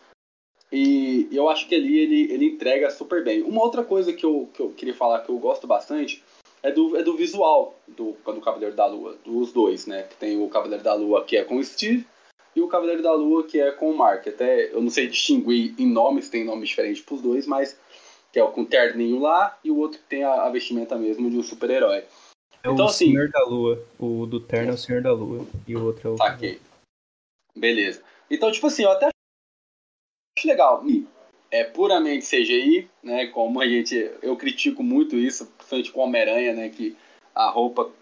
[0.70, 3.42] E eu acho que ali ele, ele entrega super bem.
[3.42, 6.22] Uma outra coisa que eu, que eu queria falar que eu gosto bastante
[6.62, 10.02] é do, é do visual do, do Cavaleiro da Lua, dos dois, né?
[10.02, 12.06] Que tem o Cavaleiro da Lua que é com o Steve
[12.56, 14.26] e o Cavaleiro da Lua que é com o Mark.
[14.26, 17.78] Até eu não sei distinguir em nomes, tem nomes diferentes para os dois, mas
[18.34, 21.30] que é o com terninho lá, e o outro que tem a, a vestimenta mesmo
[21.30, 21.98] de um super-herói.
[21.98, 22.06] É
[22.64, 23.80] então, o assim, Senhor da Lua.
[23.96, 25.46] O do terno é o Senhor da Lua.
[25.68, 26.16] E o outro é o.
[26.16, 26.60] Saquei.
[27.56, 28.02] Beleza.
[28.28, 30.82] Então, tipo assim, eu até acho legal.
[31.48, 33.28] É puramente CGI, né?
[33.28, 34.10] Como a gente.
[34.20, 36.68] Eu critico muito isso, principalmente com Homem-Aranha, né?
[36.70, 36.96] Que
[37.32, 37.92] a roupa.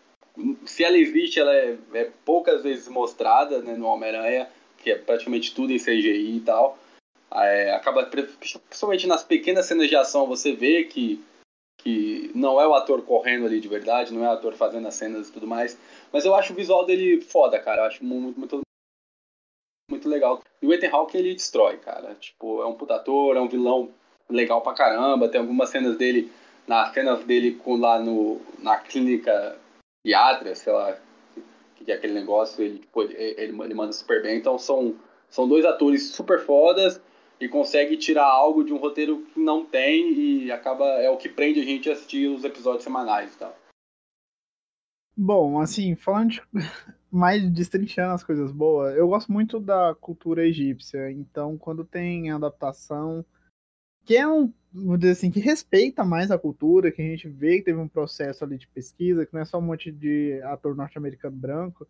[0.65, 5.55] Se ela existe, ela é, é poucas vezes mostrada né, no Homem-Aranha, que é praticamente
[5.55, 6.79] tudo em CGI e tal.
[7.35, 11.25] É, acaba, principalmente nas pequenas cenas de ação, você vê que,
[11.79, 14.95] que não é o ator correndo ali de verdade, não é o ator fazendo as
[14.95, 15.79] cenas e tudo mais.
[16.13, 17.83] Mas eu acho o visual dele foda, cara.
[17.83, 18.61] Eu acho muito, muito,
[19.91, 20.43] muito legal.
[20.61, 22.15] E o Ethan Hawke, ele destrói, cara.
[22.17, 23.91] Tipo, é um puta ator, é um vilão
[24.29, 25.29] legal pra caramba.
[25.29, 26.31] Tem algumas cenas dele,
[26.67, 29.59] nas cenas dele com, lá no, na clínica
[30.07, 30.99] Yatra, sei lá,
[31.77, 34.37] que é aquele negócio, ele, tipo, ele, ele manda super bem.
[34.37, 34.95] Então são,
[35.31, 37.01] são dois atores super fodas
[37.43, 41.29] e consegue tirar algo de um roteiro que não tem e acaba é o que
[41.29, 43.59] prende a gente a assistir os episódios semanais e tal.
[45.17, 46.43] Bom, assim, falando de,
[47.11, 53.25] mais destrinchando as coisas boas, eu gosto muito da cultura egípcia, então quando tem adaptação
[54.05, 57.59] que é um, vou dizer assim, que respeita mais a cultura, que a gente vê
[57.59, 60.77] que teve um processo ali de pesquisa, que não é só um monte de ator
[60.77, 61.89] norte-americano branco,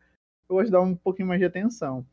[0.48, 2.06] eu gosto de dar um pouquinho mais de atenção.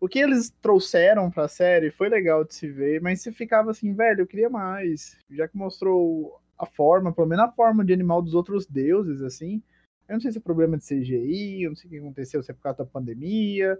[0.00, 3.92] O que eles trouxeram pra série foi legal de se ver, mas você ficava assim,
[3.92, 5.18] velho, eu queria mais.
[5.28, 9.62] Já que mostrou a forma, pelo menos a forma de animal dos outros deuses, assim.
[10.08, 12.50] Eu não sei se é problema de CGI, eu não sei o que aconteceu, se
[12.50, 13.78] é por causa da pandemia.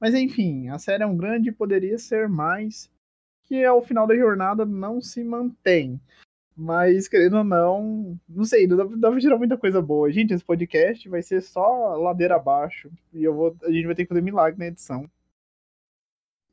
[0.00, 2.90] Mas enfim, a série é um grande e poderia ser mais
[3.44, 6.00] que ao final da jornada não se mantém.
[6.56, 10.10] Mas, querendo ou não, não sei, dá, dá pra tirar muita coisa boa.
[10.12, 12.90] Gente, esse podcast vai ser só ladeira abaixo.
[13.12, 15.08] E eu vou, a gente vai ter que fazer milagre na edição.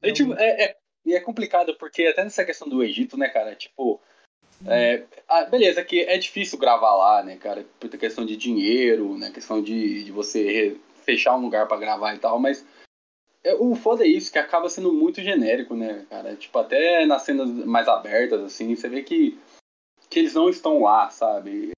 [0.02, 3.30] A gente, então, é, é, e é complicado, porque até nessa questão do Egito, né,
[3.30, 4.00] cara, tipo.
[4.66, 7.66] É, ah, beleza, que é difícil gravar lá, né, cara?
[7.80, 9.32] Por questão de dinheiro, né?
[9.32, 12.66] Questão de, de você fechar um lugar para gravar e tal, mas
[13.44, 16.36] é, o foda é isso, que acaba sendo muito genérico, né, cara?
[16.36, 19.40] Tipo, até nas cenas mais abertas, assim, você vê que,
[20.10, 21.72] que eles não estão lá, sabe?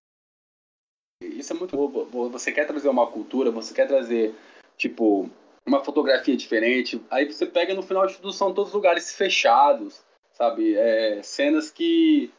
[1.22, 2.30] Isso é muito bom.
[2.30, 4.34] Você quer trazer uma cultura, você quer trazer,
[4.76, 5.30] tipo,
[5.66, 7.02] uma fotografia diferente.
[7.10, 10.76] Aí você pega no final de tudo, são todos lugares fechados, sabe?
[10.76, 12.32] É, cenas que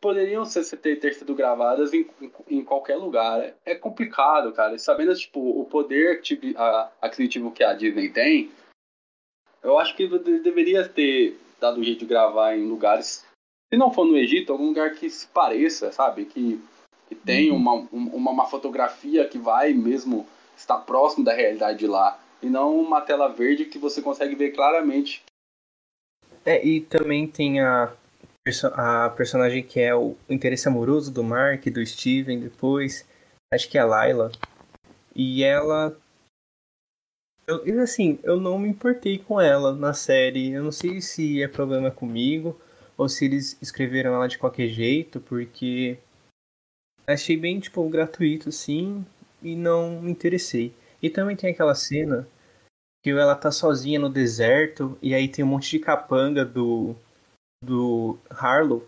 [0.00, 2.08] poderiam ser, ter, ter sido gravadas em,
[2.48, 3.54] em, qualquer lugar.
[3.64, 4.76] É complicado, cara.
[4.78, 6.22] Sabendo, tipo, o poder
[7.00, 8.50] aquisitivo que a Disney tem,
[9.62, 13.26] eu acho que deveria ter dado o jeito de gravar em lugares,
[13.68, 16.24] se não for no Egito, algum lugar que se pareça, sabe?
[16.24, 16.58] Que,
[17.08, 17.56] que tem uhum.
[17.56, 20.26] uma, uma, uma fotografia que vai mesmo
[20.56, 22.18] estar próximo da realidade de lá.
[22.42, 25.22] E não uma tela verde que você consegue ver claramente.
[26.44, 27.92] É, e também tem a
[28.72, 33.06] a personagem que é o interesse amoroso do Mark, do Steven depois.
[33.52, 34.32] Acho que é a Layla.
[35.14, 35.96] E ela.
[37.46, 40.52] Eu, assim, eu não me importei com ela na série.
[40.52, 42.58] Eu não sei se é problema comigo
[42.96, 45.98] ou se eles escreveram ela de qualquer jeito, porque
[47.06, 49.04] achei bem, tipo, gratuito, assim,
[49.42, 50.74] e não me interessei.
[51.02, 52.26] E também tem aquela cena
[53.02, 56.94] que ela tá sozinha no deserto e aí tem um monte de capanga do
[57.62, 58.86] do Harlow.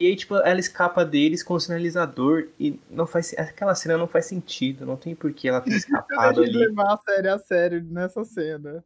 [0.00, 3.32] E aí, tipo, ela escapa deles com o sinalizador e não faz.
[3.38, 6.52] Aquela cena não faz sentido, não tem por que ela ter escapado ali.
[6.52, 8.84] levar a sério a sério nessa cena.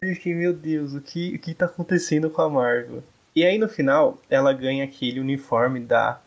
[0.00, 3.02] Eu fiquei, meu Deus, o que, o que tá acontecendo com a Marvel?
[3.36, 6.20] E aí no final, ela ganha aquele uniforme da,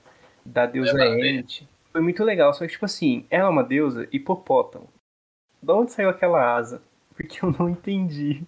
[0.45, 1.63] da deusa Ent.
[1.91, 4.88] Foi muito legal, só que tipo assim, ela é uma deusa hipopótamo.
[5.63, 6.84] Da onde saiu aquela asa?
[7.15, 8.43] Porque eu não entendi.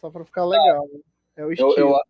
[0.00, 0.88] Só pra ficar legal.
[1.36, 1.72] É o estilo.
[1.76, 2.00] Eu, eu,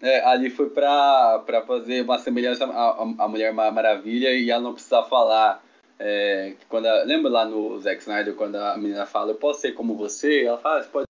[0.00, 4.72] é, ali foi pra, pra fazer uma semelhança à, à Mulher Maravilha e ela não
[4.72, 5.62] precisar falar.
[5.98, 9.72] É, quando a, lembra lá no Zack Snyder, quando a menina fala, eu posso ser
[9.72, 10.44] como você?
[10.44, 11.06] Ela fala, ah, você pode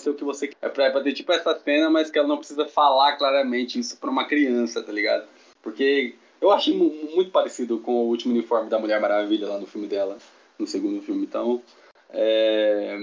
[0.00, 0.56] ser o que você quer.
[0.60, 3.78] É pra, é pra ter tipo essa cena, mas que ela não precisa falar claramente
[3.78, 5.28] isso pra uma criança, tá ligado?
[5.62, 9.86] Porque eu achei muito parecido com o último uniforme da Mulher Maravilha lá no filme
[9.86, 10.18] dela,
[10.58, 11.24] no segundo filme.
[11.24, 11.62] Então,
[12.10, 12.96] é...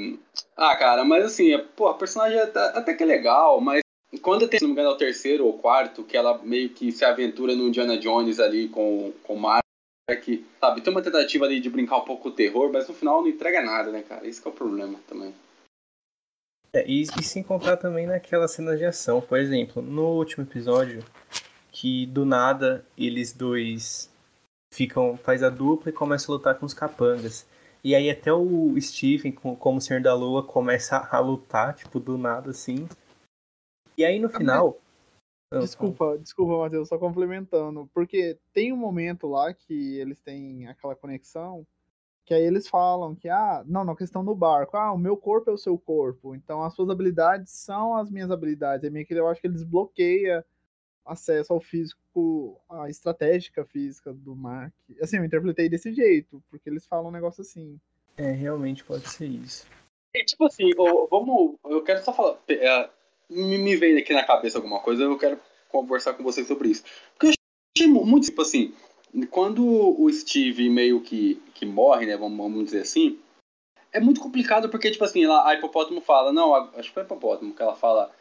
[0.55, 3.81] Ah, cara, mas assim, pô, a personagem é até que é legal, mas
[4.21, 6.91] quando tem, se não me engano, é o terceiro ou quarto, que ela meio que
[6.91, 9.63] se aventura no Indiana Jones ali com, com o Mark,
[10.59, 10.81] sabe?
[10.81, 13.61] Tem uma tentativa ali de brincar um pouco o terror, mas no final não entrega
[13.61, 14.27] nada, né, cara?
[14.27, 15.33] Esse é o problema também.
[16.75, 21.03] É, e, e sem contar também naquela cena de ação, por exemplo, no último episódio,
[21.83, 24.09] que do nada eles dois
[24.73, 27.45] ficam, faz a dupla e começam a lutar com os capangas.
[27.83, 32.51] E aí até o Stephen, como Senhor da Lua, começa a lutar, tipo, do nada,
[32.51, 32.87] assim.
[33.97, 34.77] E aí no final...
[35.51, 37.89] Ah, desculpa, desculpa, Matheus, só complementando.
[37.93, 41.67] Porque tem um momento lá que eles têm aquela conexão,
[42.25, 45.49] que aí eles falam que, ah, não, na questão do barco, ah, o meu corpo
[45.49, 48.85] é o seu corpo, então as suas habilidades são as minhas habilidades.
[48.85, 50.41] É meio que eu acho que eles bloqueiam
[51.05, 54.73] acesso ao físico, a estratégica física do Mark.
[55.01, 57.79] Assim, eu interpretei desse jeito, porque eles falam um negócio assim.
[58.17, 59.67] É, realmente pode ser isso.
[60.15, 60.69] E, tipo assim,
[61.09, 61.55] vamos.
[61.65, 62.37] Eu quero só falar.
[62.47, 62.89] É,
[63.29, 65.39] me, me veio aqui na cabeça alguma coisa, eu quero
[65.69, 66.83] conversar com vocês sobre isso.
[67.13, 67.33] Porque eu
[67.75, 68.73] achei muito, tipo assim,
[69.29, 73.19] quando o Steve meio que, que morre, né, vamos, vamos dizer assim,
[73.91, 77.05] é muito complicado porque, tipo assim, lá, a Hipopótamo fala, não, acho que foi a
[77.05, 78.11] Hipopótamo que ela fala,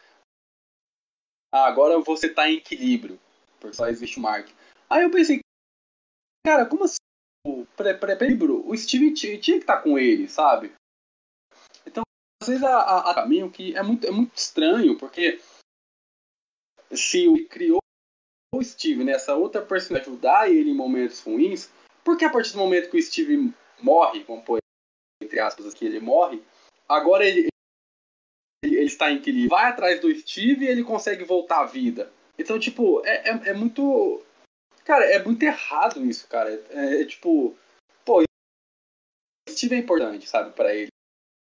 [1.52, 3.20] ah, agora você tá em equilíbrio,
[3.60, 4.48] porque só existe o Mark.
[4.88, 5.40] Aí eu pensei,
[6.46, 6.96] cara, como assim
[7.46, 7.92] o, pra
[8.64, 10.72] o Steve tinha, que estar tá com ele, sabe?
[11.86, 12.02] Então,
[12.42, 15.40] às vezes há caminho que é muito, é muito estranho, porque
[16.90, 17.80] se o criou
[18.54, 21.70] o Steve nessa outra personagem ajudar ele em momentos ruins,
[22.04, 24.58] porque a partir do momento que o Steve morre, vamos pôr
[25.22, 26.42] entre aspas aqui, ele morre,
[26.88, 27.48] agora ele,
[28.82, 32.10] ele, está em equilíbrio, vai atrás do Steve e ele consegue voltar à vida.
[32.38, 34.22] Então, tipo, é, é, é muito.
[34.84, 36.50] Cara, é muito errado isso, cara.
[36.70, 37.56] É, é tipo.
[38.04, 38.22] Pô,
[39.48, 40.88] Steve é importante, sabe, para ele.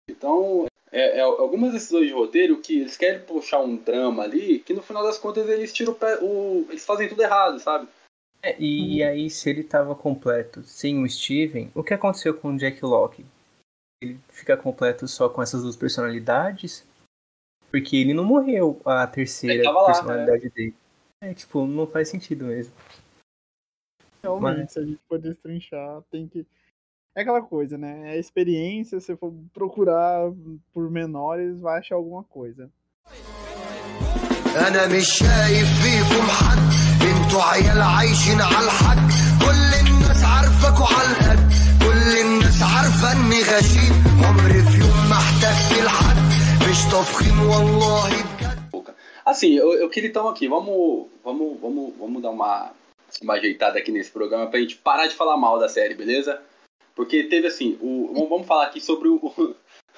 [0.09, 4.73] Então, é, é, algumas decisões de roteiro que eles querem puxar um drama ali, que
[4.73, 6.19] no final das contas eles tiram o pé.
[6.21, 7.87] O, eles fazem tudo errado, sabe?
[8.43, 12.49] É, e, e, aí, se ele tava completo sem o Steven, o que aconteceu com
[12.49, 13.25] o Jack Locke?
[14.01, 16.85] Ele fica completo só com essas duas personalidades?
[17.72, 20.50] Porque ele não morreu a terceira lá, personalidade né?
[20.54, 20.74] dele.
[21.20, 22.72] É, tipo, não faz sentido mesmo.
[24.22, 24.72] Realmente, Mas...
[24.72, 26.46] se a gente for destrinchar, tem que.
[27.14, 28.10] É aquela coisa, né?
[28.10, 30.30] É a experiência, se for procurar
[30.72, 32.70] por menores, vai achar alguma coisa.
[34.56, 36.58] أنا مش شايف فيكم حد
[37.02, 39.08] انتوا عيال عايشين على الحق
[39.44, 45.84] كل الناس عارفك وعلى القد كل الناس عارفة اني غشيم عمري في يوم ما احتجت
[45.84, 46.31] لحد
[49.25, 52.71] Assim, eu, eu queria então aqui, vamos, vamos, vamos, vamos dar uma,
[53.21, 56.41] uma ajeitada aqui nesse programa pra gente parar de falar mal da série, beleza?
[56.95, 59.15] Porque teve assim, o, vamos falar aqui sobre o,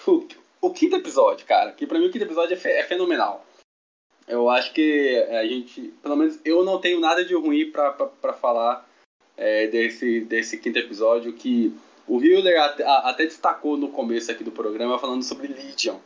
[0.08, 0.28] o,
[0.62, 1.72] o quinto episódio, cara.
[1.72, 3.46] Que pra mim o quinto episódio é, é fenomenal.
[4.28, 8.08] Eu acho que a gente, pelo menos eu não tenho nada de ruim pra, pra,
[8.08, 8.88] pra falar
[9.38, 11.76] é, desse, desse quinto episódio que
[12.08, 15.98] o Hiller até, até, destacou no começo aqui do programa falando sobre Legion.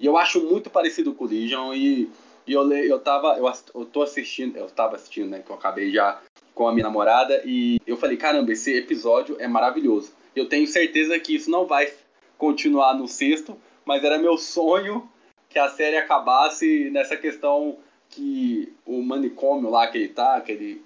[0.00, 2.10] E eu acho muito parecido com o Legion e,
[2.46, 5.90] e eu, eu tava, eu, eu tô assistindo, eu tava assistindo, né, que eu acabei
[5.90, 6.20] já
[6.54, 10.12] com a minha namorada e eu falei, caramba, esse episódio é maravilhoso.
[10.34, 11.92] Eu tenho certeza que isso não vai
[12.36, 15.08] continuar no sexto, mas era meu sonho
[15.48, 17.78] que a série acabasse nessa questão
[18.08, 20.82] que o manicômio lá que ele tá, aquele,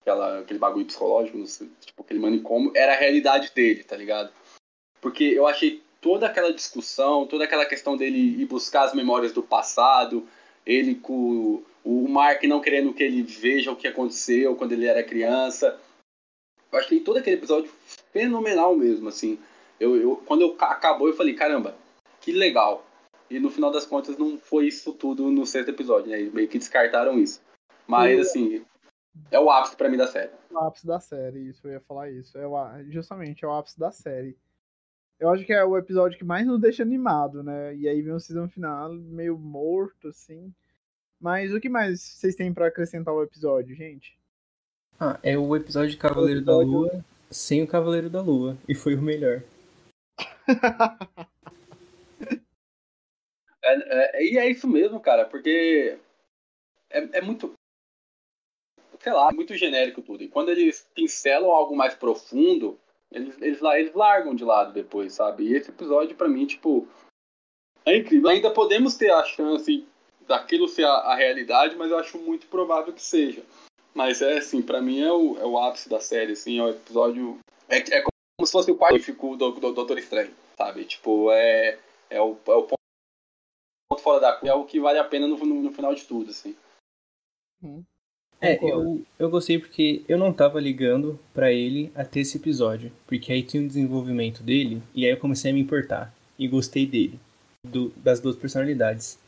[0.00, 1.38] aquela, aquele bagulho psicológico,
[1.80, 4.32] tipo, aquele manicômio, era a realidade dele, tá ligado?
[5.00, 9.42] Porque eu achei toda aquela discussão, toda aquela questão dele ir buscar as memórias do
[9.42, 10.28] passado,
[10.66, 15.02] ele com o Mark não querendo que ele veja o que aconteceu quando ele era
[15.02, 15.80] criança.
[16.70, 17.72] Eu achei todo aquele episódio
[18.12, 19.38] fenomenal mesmo, assim.
[19.80, 21.74] Eu, eu, quando eu, acabou, eu falei, caramba,
[22.20, 22.84] que legal.
[23.30, 26.18] E no final das contas não foi isso tudo no sexto episódio, né?
[26.34, 27.40] Meio que descartaram isso.
[27.86, 28.62] Mas, assim,
[29.30, 30.32] é o ápice para mim da série.
[30.50, 32.36] O ápice da série, isso, eu ia falar isso.
[32.36, 32.54] É o,
[32.90, 34.36] justamente, é o ápice da série.
[35.24, 37.74] Eu acho que é o episódio que mais nos deixa animado, né?
[37.76, 40.52] E aí vem o season final meio morto, assim.
[41.18, 44.18] Mas o que mais vocês têm para acrescentar ao episódio, gente?
[45.00, 46.70] Ah, é o episódio de Cavaleiro episódio...
[46.70, 48.58] da Lua sem o Cavaleiro da Lua.
[48.68, 49.42] E foi o melhor.
[53.64, 55.98] é, é, e é isso mesmo, cara, porque
[56.90, 57.54] é, é muito.
[59.00, 60.22] Sei lá, muito genérico tudo.
[60.22, 62.78] E quando eles pincelam algo mais profundo,
[63.14, 65.44] eles, eles, eles largam de lado depois, sabe?
[65.44, 66.86] E esse episódio, para mim, tipo.
[67.86, 68.28] É incrível.
[68.28, 69.86] Ainda podemos ter a chance
[70.26, 73.44] daquilo ser a, a, realidade, mas eu acho muito provável que seja.
[73.94, 76.70] Mas é assim, para mim é o, é o ápice da série, assim, é o
[76.70, 77.38] episódio.
[77.68, 80.84] É, é como se fosse o quarto do, do, do Doutor Estranho, sabe?
[80.84, 81.78] Tipo, é,
[82.10, 85.62] é, o, é o ponto fora da é o que vale a pena no, no,
[85.62, 86.56] no final de tudo, assim.
[87.62, 87.84] Hum.
[88.40, 92.92] É, eu, eu gostei porque eu não tava ligando para ele até esse episódio.
[93.06, 96.14] Porque aí tinha um desenvolvimento dele e aí eu comecei a me importar.
[96.38, 97.18] E gostei dele.
[97.66, 99.18] Do, das duas personalidades.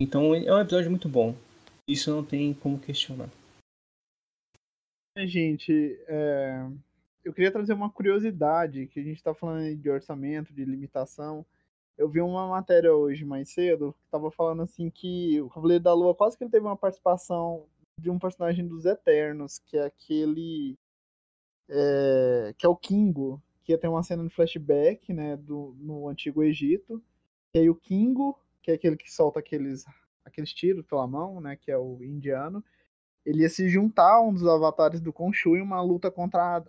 [0.00, 1.34] Então é um episódio muito bom.
[1.86, 3.30] Isso não tem como questionar.
[5.16, 6.64] Gente, é...
[7.24, 11.44] eu queria trazer uma curiosidade, que a gente tá falando de orçamento, de limitação.
[11.96, 15.94] Eu vi uma matéria hoje mais cedo que tava falando assim que o Cavaleiro da
[15.94, 17.64] Lua quase que ele teve uma participação
[17.98, 20.78] de um personagem dos Eternos, que é aquele.
[21.68, 26.42] É, que é o Kingo, que ter uma cena de flashback, né, do, no Antigo
[26.42, 27.02] Egito.
[27.54, 29.84] E aí o Kingo, que é aquele que solta aqueles,
[30.24, 32.64] aqueles tiros pela mão, né, que é o indiano,
[33.26, 36.64] ele ia se juntar a um dos avatares do Khonshu em uma luta contra a,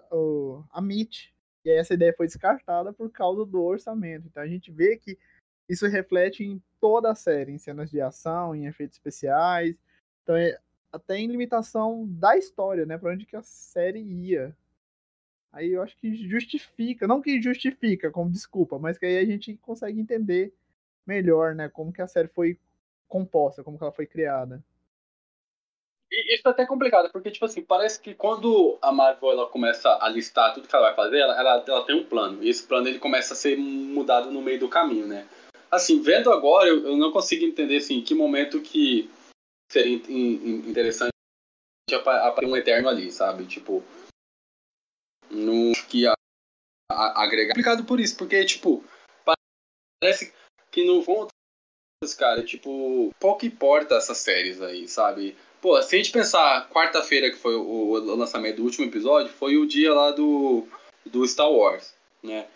[0.72, 1.34] a Mit.
[1.64, 4.28] E aí essa ideia foi descartada por causa do orçamento.
[4.28, 5.18] Então a gente vê que
[5.70, 9.78] isso reflete em toda a série, em cenas de ação, em efeitos especiais.
[10.24, 10.60] Então é,
[10.92, 12.98] até em limitação da história, né?
[12.98, 14.56] Pra onde que a série ia.
[15.52, 19.56] Aí eu acho que justifica, não que justifica como desculpa, mas que aí a gente
[19.58, 20.54] consegue entender
[21.06, 21.68] melhor, né?
[21.70, 22.60] Como que a série foi
[23.08, 24.64] composta, como que ela foi criada.
[26.12, 29.98] E isso é até complicado, porque, tipo assim, parece que quando a Marvel ela começa
[30.02, 32.44] a listar tudo que ela vai fazer, ela, ela, ela tem um plano.
[32.44, 35.28] E esse plano ele começa a ser mudado no meio do caminho, né?
[35.70, 39.10] Assim, vendo agora, eu, eu não consigo entender, assim, que momento que
[39.72, 41.12] seria interessante
[41.94, 43.46] aparecer um Eterno ali, sabe?
[43.46, 43.84] Tipo,
[45.30, 46.14] no que a,
[46.92, 47.52] a, agregar.
[47.52, 48.84] É complicado por isso, porque, tipo,
[50.02, 50.34] parece
[50.72, 51.30] que no fundo,
[52.18, 55.38] cara, tipo, pouco importa essas séries aí, sabe?
[55.62, 59.58] Pô, se a gente pensar, quarta-feira, que foi o, o, lançamento do último episódio, foi
[59.58, 60.68] o dia lá do,
[61.06, 61.94] do Star Wars,
[62.24, 62.48] né?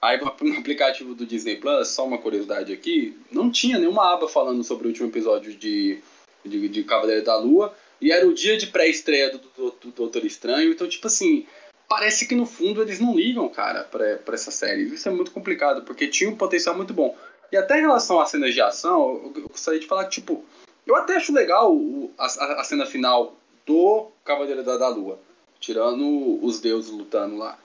[0.00, 4.62] Aí no aplicativo do Disney Plus, só uma curiosidade aqui, não tinha nenhuma aba falando
[4.62, 5.98] sobre o último episódio de,
[6.44, 10.24] de, de Cavaleiro da Lua, e era o dia de pré-estreia do, do, do, Doutor
[10.24, 11.46] Estranho, então, tipo assim,
[11.88, 14.82] parece que no fundo eles não ligam, cara, pra, pra essa série.
[14.82, 17.16] Isso é muito complicado, porque tinha um potencial muito bom.
[17.50, 20.44] E até em relação às cenas de ação, eu, gostaria de falar que, tipo,
[20.86, 23.34] eu até acho legal o, a, a, cena final
[23.66, 25.18] do Cavaleiro da, da Lua,
[25.58, 27.58] tirando os deuses lutando lá.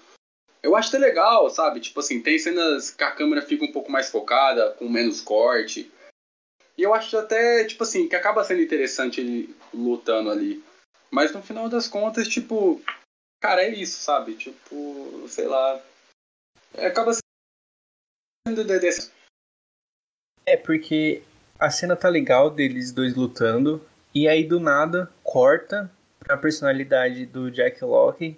[0.64, 1.82] Eu acho até legal, sabe?
[1.82, 5.92] Tipo assim, tem cenas que a câmera fica um pouco mais focada, com menos corte.
[6.78, 10.64] E eu acho até, tipo assim, que acaba sendo interessante ele lutando ali.
[11.12, 12.82] Mas no final das contas, tipo,
[13.42, 14.36] cara, é isso, sabe?
[14.36, 15.84] Tipo, sei lá.
[16.74, 17.12] É, acaba
[18.48, 19.12] sendo desse.
[20.46, 21.22] É, porque
[21.60, 23.86] a cena tá legal deles dois lutando.
[24.16, 28.38] E aí do nada corta pra personalidade do Jack Locke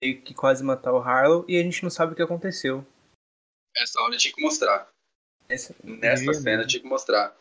[0.00, 2.84] que quase matar o Harlow e a gente não sabe o que aconteceu.
[3.76, 4.88] Essa hora tinha que mostrar.
[5.48, 6.66] Essa, Nessa cena mesmo.
[6.66, 7.36] tinha que mostrar.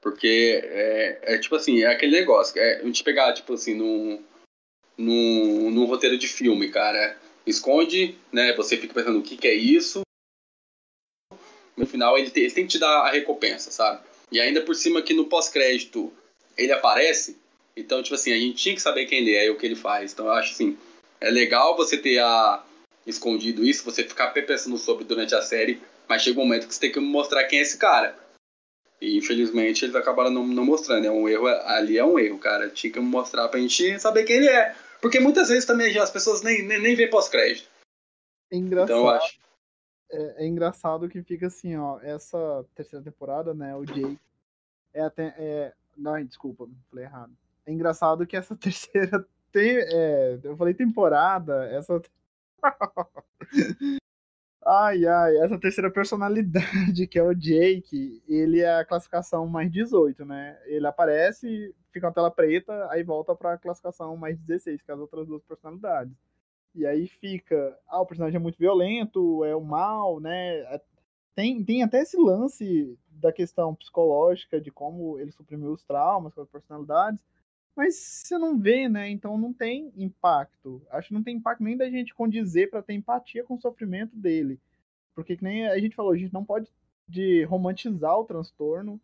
[0.00, 2.58] Porque é, é, tipo assim, é aquele negócio.
[2.60, 4.24] É, a gente pegar, tipo assim, num,
[4.96, 7.18] num, num roteiro de filme, cara.
[7.46, 8.52] Esconde, né?
[8.54, 10.02] Você fica pensando o que, que é isso.
[11.76, 14.02] No final ele tem, ele tem que te dar a recompensa, sabe?
[14.32, 16.12] E ainda por cima que no pós-crédito
[16.56, 17.38] ele aparece.
[17.76, 19.76] Então, tipo assim, a gente tinha que saber quem ele é e o que ele
[19.76, 20.12] faz.
[20.12, 20.76] Então eu acho assim,
[21.20, 22.64] é legal você ter a,
[23.06, 26.80] escondido isso, você ficar pensando sobre durante a série, mas chega um momento que você
[26.80, 28.16] tem que mostrar quem é esse cara.
[29.00, 31.06] E infelizmente eles acabaram não, não mostrando.
[31.06, 32.68] É um erro, ali é um erro, cara.
[32.68, 34.74] Tinha que mostrar pra gente saber quem ele é.
[35.00, 37.68] Porque muitas vezes também as pessoas nem, nem, nem veem pós-crédito.
[38.50, 38.90] É engraçado.
[38.90, 39.38] Então, eu acho.
[40.10, 42.00] É, é, engraçado que fica assim, ó.
[42.00, 43.76] Essa terceira temporada, né?
[43.76, 44.18] O Jake.
[44.92, 45.34] É até.
[45.38, 45.72] É...
[45.96, 47.32] Não, desculpa, falei errado.
[47.66, 52.00] É engraçado que essa terceira tem, é, eu falei temporada, essa.
[54.64, 60.24] ai, ai, essa terceira personalidade, que é o Jake, ele é a classificação mais 18,
[60.24, 60.58] né?
[60.66, 65.00] Ele aparece, fica uma tela preta, aí volta pra classificação mais 16, que é as
[65.00, 66.14] outras duas personalidades.
[66.74, 70.58] E aí fica, ah, o personagem é muito violento, é o mal, né?
[70.74, 70.80] É,
[71.34, 76.42] tem, tem até esse lance da questão psicológica, de como ele suprimiu os traumas com
[76.42, 77.24] as personalidades
[77.78, 79.08] mas você não vê, né?
[79.08, 80.82] Então não tem impacto.
[80.90, 84.16] Acho que não tem impacto nem da gente condizer para ter empatia com o sofrimento
[84.16, 84.58] dele.
[85.14, 86.68] Porque que nem a gente falou, a gente não pode
[87.06, 89.00] de romantizar o transtorno.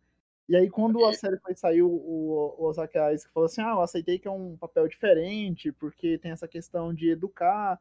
[0.49, 3.81] E aí quando a série foi sair, o, o Osaka Isaac falou assim, ah, eu
[3.81, 7.81] aceitei que é um papel diferente, porque tem essa questão de educar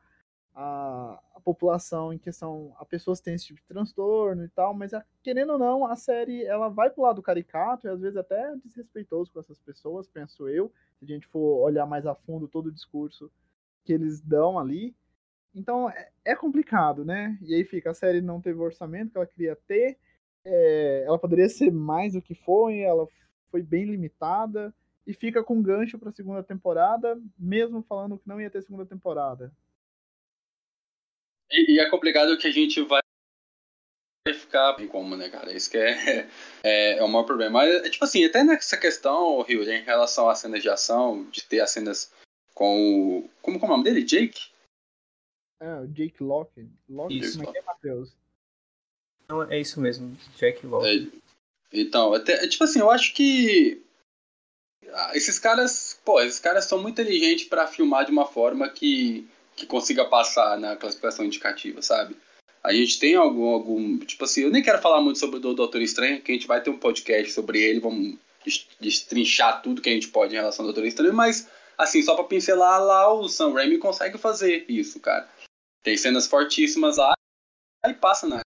[0.55, 4.91] a, a população em questão, a pessoas têm esse tipo de transtorno e tal, mas
[5.23, 9.31] querendo ou não, a série ela vai pro lado caricato e às vezes até desrespeitoso
[9.31, 12.71] com essas pessoas, penso eu, se a gente for olhar mais a fundo todo o
[12.71, 13.31] discurso
[13.83, 14.95] que eles dão ali.
[15.55, 17.37] Então é, é complicado, né?
[17.41, 19.97] E aí fica, a série não teve o orçamento que ela queria ter,
[20.45, 23.07] é, ela poderia ser mais do que foi, ela
[23.49, 24.73] foi bem limitada
[25.05, 28.85] e fica com gancho para a segunda temporada, mesmo falando que não ia ter segunda
[28.85, 29.51] temporada.
[31.53, 32.99] E, e, é complicado que a gente vai
[34.27, 35.53] ficar em como, né, cara?
[35.53, 36.27] Isso que é,
[36.63, 37.59] é, é o maior problema.
[37.59, 41.43] Mas, é, tipo assim, até nessa questão, Rio, em relação às cenas de ação, de
[41.43, 42.11] ter as cenas
[42.53, 43.29] com o.
[43.41, 44.03] Como, como é o nome dele?
[44.03, 44.51] Jake?
[45.61, 46.67] É, o Jake Locke.
[46.89, 47.37] Locke, isso.
[47.37, 48.11] como é que é, Matheus?
[49.29, 50.87] Não, é isso mesmo, Jake Locke.
[50.87, 51.23] É,
[51.71, 53.81] então, até, tipo assim, eu acho que
[54.91, 59.27] ah, esses caras, pô, esses caras são muito inteligentes para filmar de uma forma que
[59.55, 62.15] que consiga passar na classificação indicativa, sabe?
[62.63, 63.99] A gente tem algum, algum.
[63.99, 66.61] Tipo assim, eu nem quero falar muito sobre o Doutor Estranho, que a gente vai
[66.61, 68.17] ter um podcast sobre ele, vamos
[68.79, 72.23] destrinchar tudo que a gente pode em relação ao Doutor Estranho, mas, assim, só pra
[72.23, 75.29] pincelar lá, o Sam Raimi consegue fazer isso, cara.
[75.83, 77.13] Tem cenas fortíssimas lá
[77.85, 78.39] e passa na,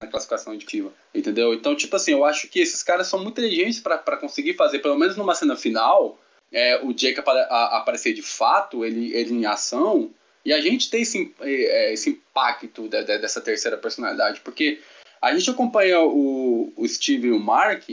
[0.00, 1.52] na classificação indicativa, entendeu?
[1.52, 4.96] Então, tipo assim, eu acho que esses caras são muito inteligentes para conseguir fazer, pelo
[4.96, 6.18] menos numa cena final,
[6.52, 10.12] é, o Jake aparecer de fato, ele, ele em ação,
[10.44, 14.80] e a gente tem esse, é, esse impacto de, de, dessa terceira personalidade, porque
[15.20, 17.88] a gente acompanha o, o Steve e o Mark,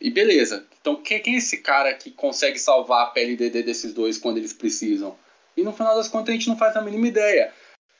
[0.00, 0.64] E beleza.
[0.80, 4.18] Então quem, quem é esse cara que consegue salvar a pele de, de, desses dois
[4.18, 5.16] quando eles precisam?
[5.56, 7.52] E no final das contas a gente não faz a mínima ideia.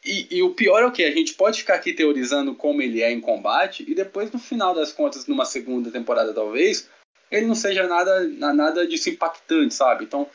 [0.05, 1.05] E, e, o pior é o que?
[1.05, 4.75] A gente pode ficar aqui teorizando como ele é em combate e depois, no final
[4.75, 6.89] das contas, numa segunda temporada talvez,
[7.31, 10.05] ele não seja nada, nada disso impactante, sabe?
[10.05, 10.29] Então,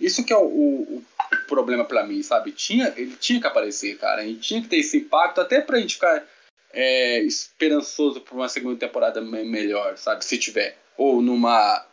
[0.00, 1.04] isso que é o, o
[1.46, 2.52] problema para mim, sabe?
[2.52, 4.22] Tinha, ele tinha que aparecer, cara.
[4.22, 6.24] A gente tinha que ter esse impacto até pra gente ficar
[6.72, 10.24] é, esperançoso por uma segunda temporada melhor, sabe?
[10.24, 10.76] Se tiver.
[10.96, 11.86] Ou numa.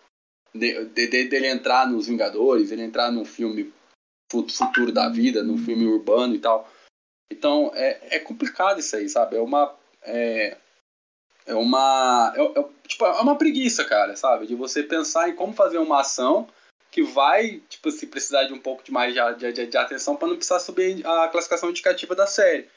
[0.54, 3.72] De, de, de, dele entrar nos Vingadores, ele entrar num filme
[4.32, 6.70] futuro da vida, num filme urbano e tal.
[7.32, 9.36] Então, é, é complicado isso aí, sabe?
[9.36, 9.76] É uma.
[10.04, 10.58] É,
[11.46, 12.34] é uma.
[12.36, 14.48] É, é, tipo, é uma preguiça, cara, sabe?
[14.48, 16.48] De você pensar em como fazer uma ação
[16.92, 20.28] que vai, tipo, se precisar de um pouco de mais de, de, de atenção para
[20.28, 22.68] não precisar subir a classificação indicativa da série.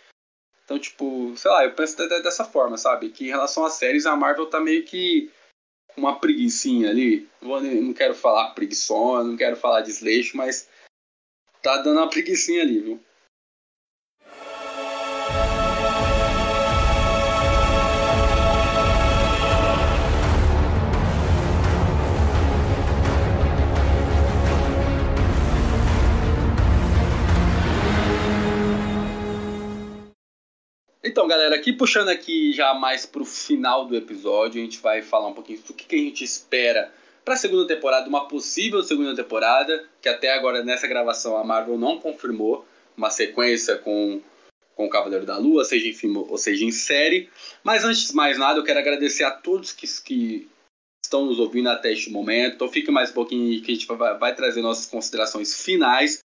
[0.65, 3.11] Então, tipo, sei lá, eu penso dessa forma, sabe?
[3.11, 5.31] Que em relação às séries, a Marvel tá meio que
[5.97, 7.29] uma preguiçinha ali.
[7.41, 10.69] Não quero falar preguiçona, não quero falar desleixo, mas
[11.63, 13.01] tá dando uma preguiçinha ali, viu?
[31.05, 35.29] Então, galera, aqui puxando aqui já mais pro final do episódio, a gente vai falar
[35.29, 36.93] um pouquinho do que, que a gente espera
[37.25, 41.77] para a segunda temporada, uma possível segunda temporada, que até agora nessa gravação a Marvel
[41.77, 42.65] não confirmou
[42.97, 44.21] uma sequência com,
[44.77, 47.29] com o Cavaleiro da Lua, seja em filme ou seja em série.
[47.65, 50.49] Mas antes de mais nada, eu quero agradecer a todos que, que
[51.03, 52.55] estão nos ouvindo até este momento.
[52.55, 56.23] Então fique mais um pouquinho que a gente vai, vai trazer nossas considerações finais.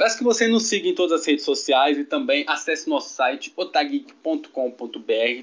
[0.00, 3.52] Peço que você nos siga em todas as redes sociais e também acesse nosso site
[3.54, 4.48] otageek.com.br.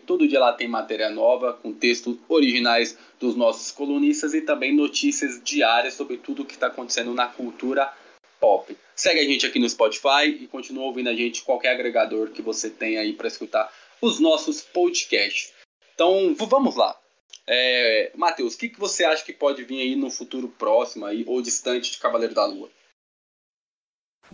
[0.04, 5.40] Todo dia lá tem matéria nova com textos originais dos nossos colunistas e também notícias
[5.44, 7.94] diárias sobre tudo o que está acontecendo na cultura
[8.40, 8.76] pop.
[8.96, 12.68] Segue a gente aqui no Spotify e continua ouvindo a gente qualquer agregador que você
[12.68, 15.54] tenha aí para escutar os nossos podcasts.
[15.94, 17.00] Então vamos lá.
[17.46, 21.24] É, Matheus, o que, que você acha que pode vir aí no futuro próximo aí,
[21.28, 22.76] ou distante de Cavaleiro da Lua?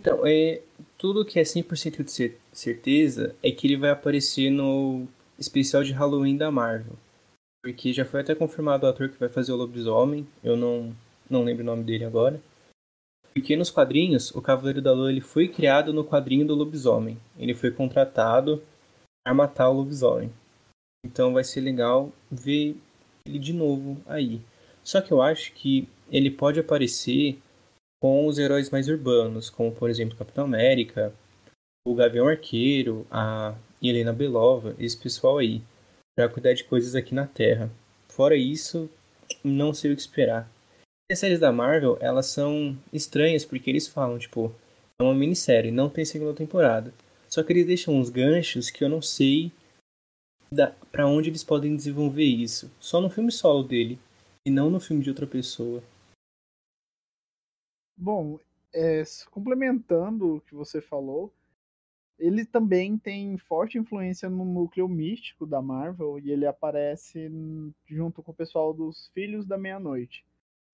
[0.04, 0.60] Então, é,
[0.98, 6.36] tudo que é 100% de certeza é que ele vai aparecer no especial de Halloween
[6.36, 6.92] da Marvel.
[7.62, 10.94] Porque já foi até confirmado o ator que vai fazer o lobisomem, eu não,
[11.28, 12.38] não lembro o nome dele agora.
[13.32, 17.16] Porque nos quadrinhos, o Cavaleiro da Lua ele foi criado no quadrinho do lobisomem.
[17.38, 18.62] Ele foi contratado
[19.24, 20.30] para matar o lobisomem.
[21.06, 22.76] Então vai ser legal ver
[23.24, 24.42] ele de novo aí.
[24.84, 27.38] Só que eu acho que ele pode aparecer
[28.00, 31.12] com os heróis mais urbanos, como por exemplo Capitão América,
[31.86, 35.62] o Gavião Arqueiro, a Helena Belova, esse pessoal aí,
[36.16, 37.70] para cuidar de coisas aqui na Terra.
[38.08, 38.88] Fora isso,
[39.42, 40.48] não sei o que esperar.
[41.10, 44.54] As séries da Marvel, elas são estranhas porque eles falam, tipo,
[44.98, 46.92] é uma minissérie, não tem segunda temporada.
[47.28, 49.52] Só que eles deixam uns ganchos que eu não sei
[50.92, 52.70] para onde eles podem desenvolver isso.
[52.78, 53.98] Só no filme solo dele
[54.46, 55.82] e não no filme de outra pessoa.
[57.96, 58.38] Bom,
[58.72, 61.32] é, complementando o que você falou,
[62.18, 67.30] ele também tem forte influência no núcleo místico da Marvel e ele aparece
[67.86, 70.24] junto com o pessoal dos Filhos da Meia-Noite.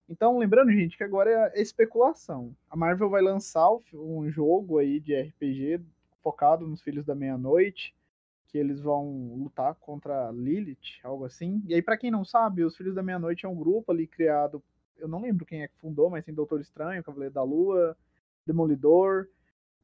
[0.09, 2.55] Então, lembrando, gente, que agora é especulação.
[2.69, 5.81] A Marvel vai lançar um jogo aí de RPG
[6.21, 7.95] focado nos Filhos da Meia-Noite,
[8.47, 11.63] que eles vão lutar contra Lilith, algo assim.
[11.65, 14.61] E aí, para quem não sabe, os Filhos da Meia-Noite é um grupo ali criado
[15.01, 17.97] eu não lembro quem é que fundou, mas tem Doutor Estranho, Cavaleiro da Lua,
[18.45, 19.27] Demolidor.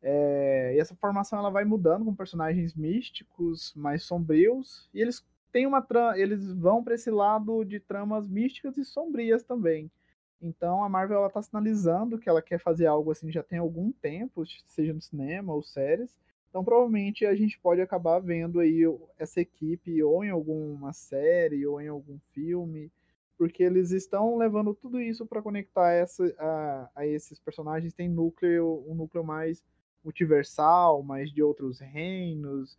[0.02, 5.66] É, e essa formação ela vai mudando com personagens místicos, mais sombrios, e eles têm
[5.66, 9.92] uma eles vão para esse lado de tramas místicas e sombrias também.
[10.40, 13.92] Então a Marvel ela tá sinalizando que ela quer fazer algo assim já tem algum
[13.92, 16.16] tempo, seja no cinema ou séries.
[16.50, 18.82] Então provavelmente a gente pode acabar vendo aí
[19.18, 22.92] essa equipe ou em alguma série ou em algum filme
[23.38, 27.94] porque eles estão levando tudo isso para conectar essa, a, a, esses personagens.
[27.94, 29.64] Tem núcleo, um núcleo mais
[30.04, 32.78] multiversal, mais de outros reinos,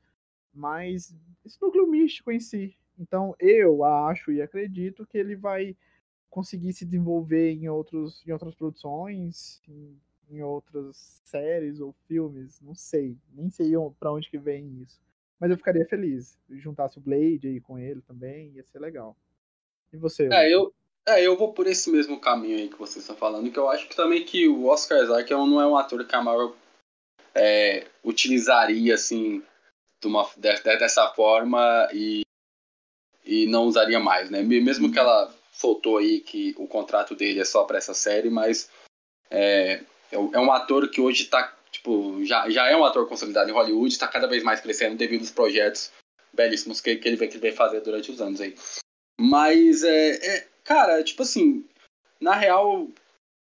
[0.52, 2.76] mais esse núcleo místico em si.
[2.98, 5.76] Então eu acho e acredito que ele vai
[6.28, 9.96] conseguir se desenvolver em, outros, em outras produções, em,
[10.30, 15.00] em outras séries ou filmes, não sei, nem sei para onde que vem isso.
[15.38, 16.36] Mas eu ficaria feliz.
[16.50, 19.16] Juntasse o Blade aí com ele também, ia ser legal.
[19.92, 20.28] E você?
[20.32, 20.72] É, eu,
[21.06, 23.88] é, eu vou por esse mesmo caminho aí que você está falando, que eu acho
[23.88, 26.54] que também que o Oscar Isaac não é um ator que a Marvel
[27.34, 29.42] é, utilizaria assim
[30.00, 32.22] de uma, dessa forma e,
[33.24, 34.42] e não usaria mais, né?
[34.42, 38.70] Mesmo que ela soltou aí que o contrato dele é só para essa série, mas
[39.30, 43.52] é, é um ator que hoje tá, tipo, já, já é um ator consolidado em
[43.52, 45.90] Hollywood, está cada vez mais crescendo devido aos projetos
[46.32, 48.54] belíssimos que, que, ele, vem, que ele vem fazer durante os anos aí.
[49.20, 51.64] Mas, é, é cara, tipo assim,
[52.20, 52.88] na real,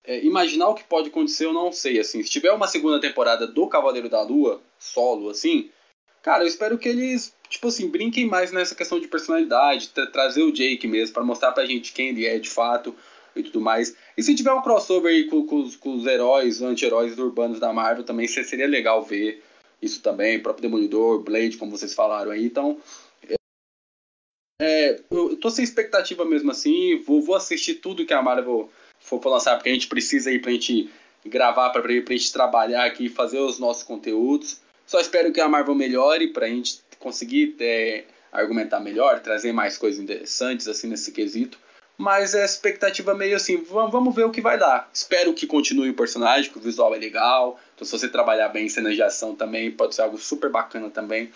[0.03, 3.47] é, imaginar o que pode acontecer eu não sei, assim, se tiver uma segunda temporada
[3.47, 5.69] do Cavaleiro da Lua, solo, assim,
[6.21, 10.43] cara, eu espero que eles, tipo assim, brinquem mais nessa questão de personalidade, tra trazer
[10.43, 12.95] o Jake mesmo, para mostrar pra gente quem ele é de fato,
[13.35, 13.95] e tudo mais.
[14.17, 18.03] E se tiver um crossover aí com, com, com os heróis, anti-heróis urbanos da Marvel
[18.03, 19.43] também, seria legal ver
[19.81, 22.45] isso também, próprio Demolidor, Blade, como vocês falaram aí.
[22.45, 22.77] Então,
[24.59, 29.21] é, eu tô sem expectativa mesmo assim, vou, vou assistir tudo que a Marvel for,
[29.21, 30.89] for lançar, porque a gente precisa aí pra gente
[31.25, 34.61] gravar, pra, pra gente trabalhar aqui, fazer os nossos conteúdos.
[34.85, 39.99] Só espero que a Marvel melhore pra gente conseguir é, argumentar melhor, trazer mais coisas
[39.99, 41.59] interessantes assim nesse quesito.
[41.97, 44.89] Mas é expectativa meio assim, vamos ver o que vai dar.
[44.93, 47.57] Espero que continue o personagem, que o visual é legal.
[47.73, 50.89] Então, se você trabalhar bem em cenas de ação também, pode ser algo super bacana
[50.89, 51.31] também.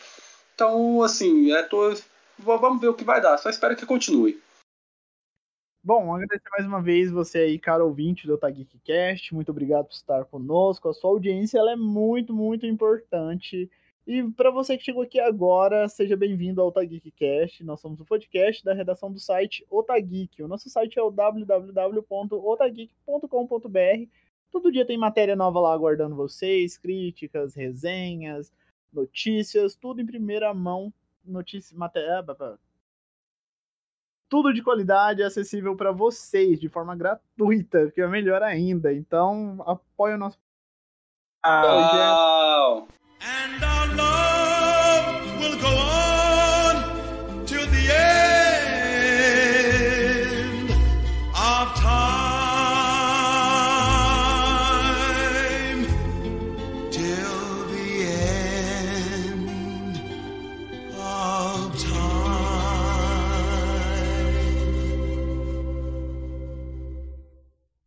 [0.53, 1.95] Então, assim, é, tô,
[2.41, 3.37] vamos ver o que vai dar.
[3.37, 4.41] Só espero que continue.
[5.83, 9.33] Bom, agradecer mais uma vez você aí, cara ouvinte do Otageek Cast.
[9.33, 10.89] Muito obrigado por estar conosco.
[10.89, 13.69] A sua audiência ela é muito, muito importante
[14.11, 17.63] e para você que chegou aqui agora, seja bem-vindo ao Otageekcast.
[17.63, 20.41] Nós somos o podcast da redação do site Otageek.
[20.41, 24.09] O nosso site é o www.otageek.com.br.
[24.51, 28.51] Todo dia tem matéria nova lá aguardando vocês, críticas, resenhas,
[28.91, 30.91] notícias, tudo em primeira mão,
[31.25, 32.23] notícia, matéria,
[34.29, 38.93] tudo de qualidade é acessível para vocês de forma gratuita, que é melhor ainda.
[38.93, 40.37] Então, apoie o nosso
[41.43, 42.87] oh.
[43.21, 45.88] And our love will go on.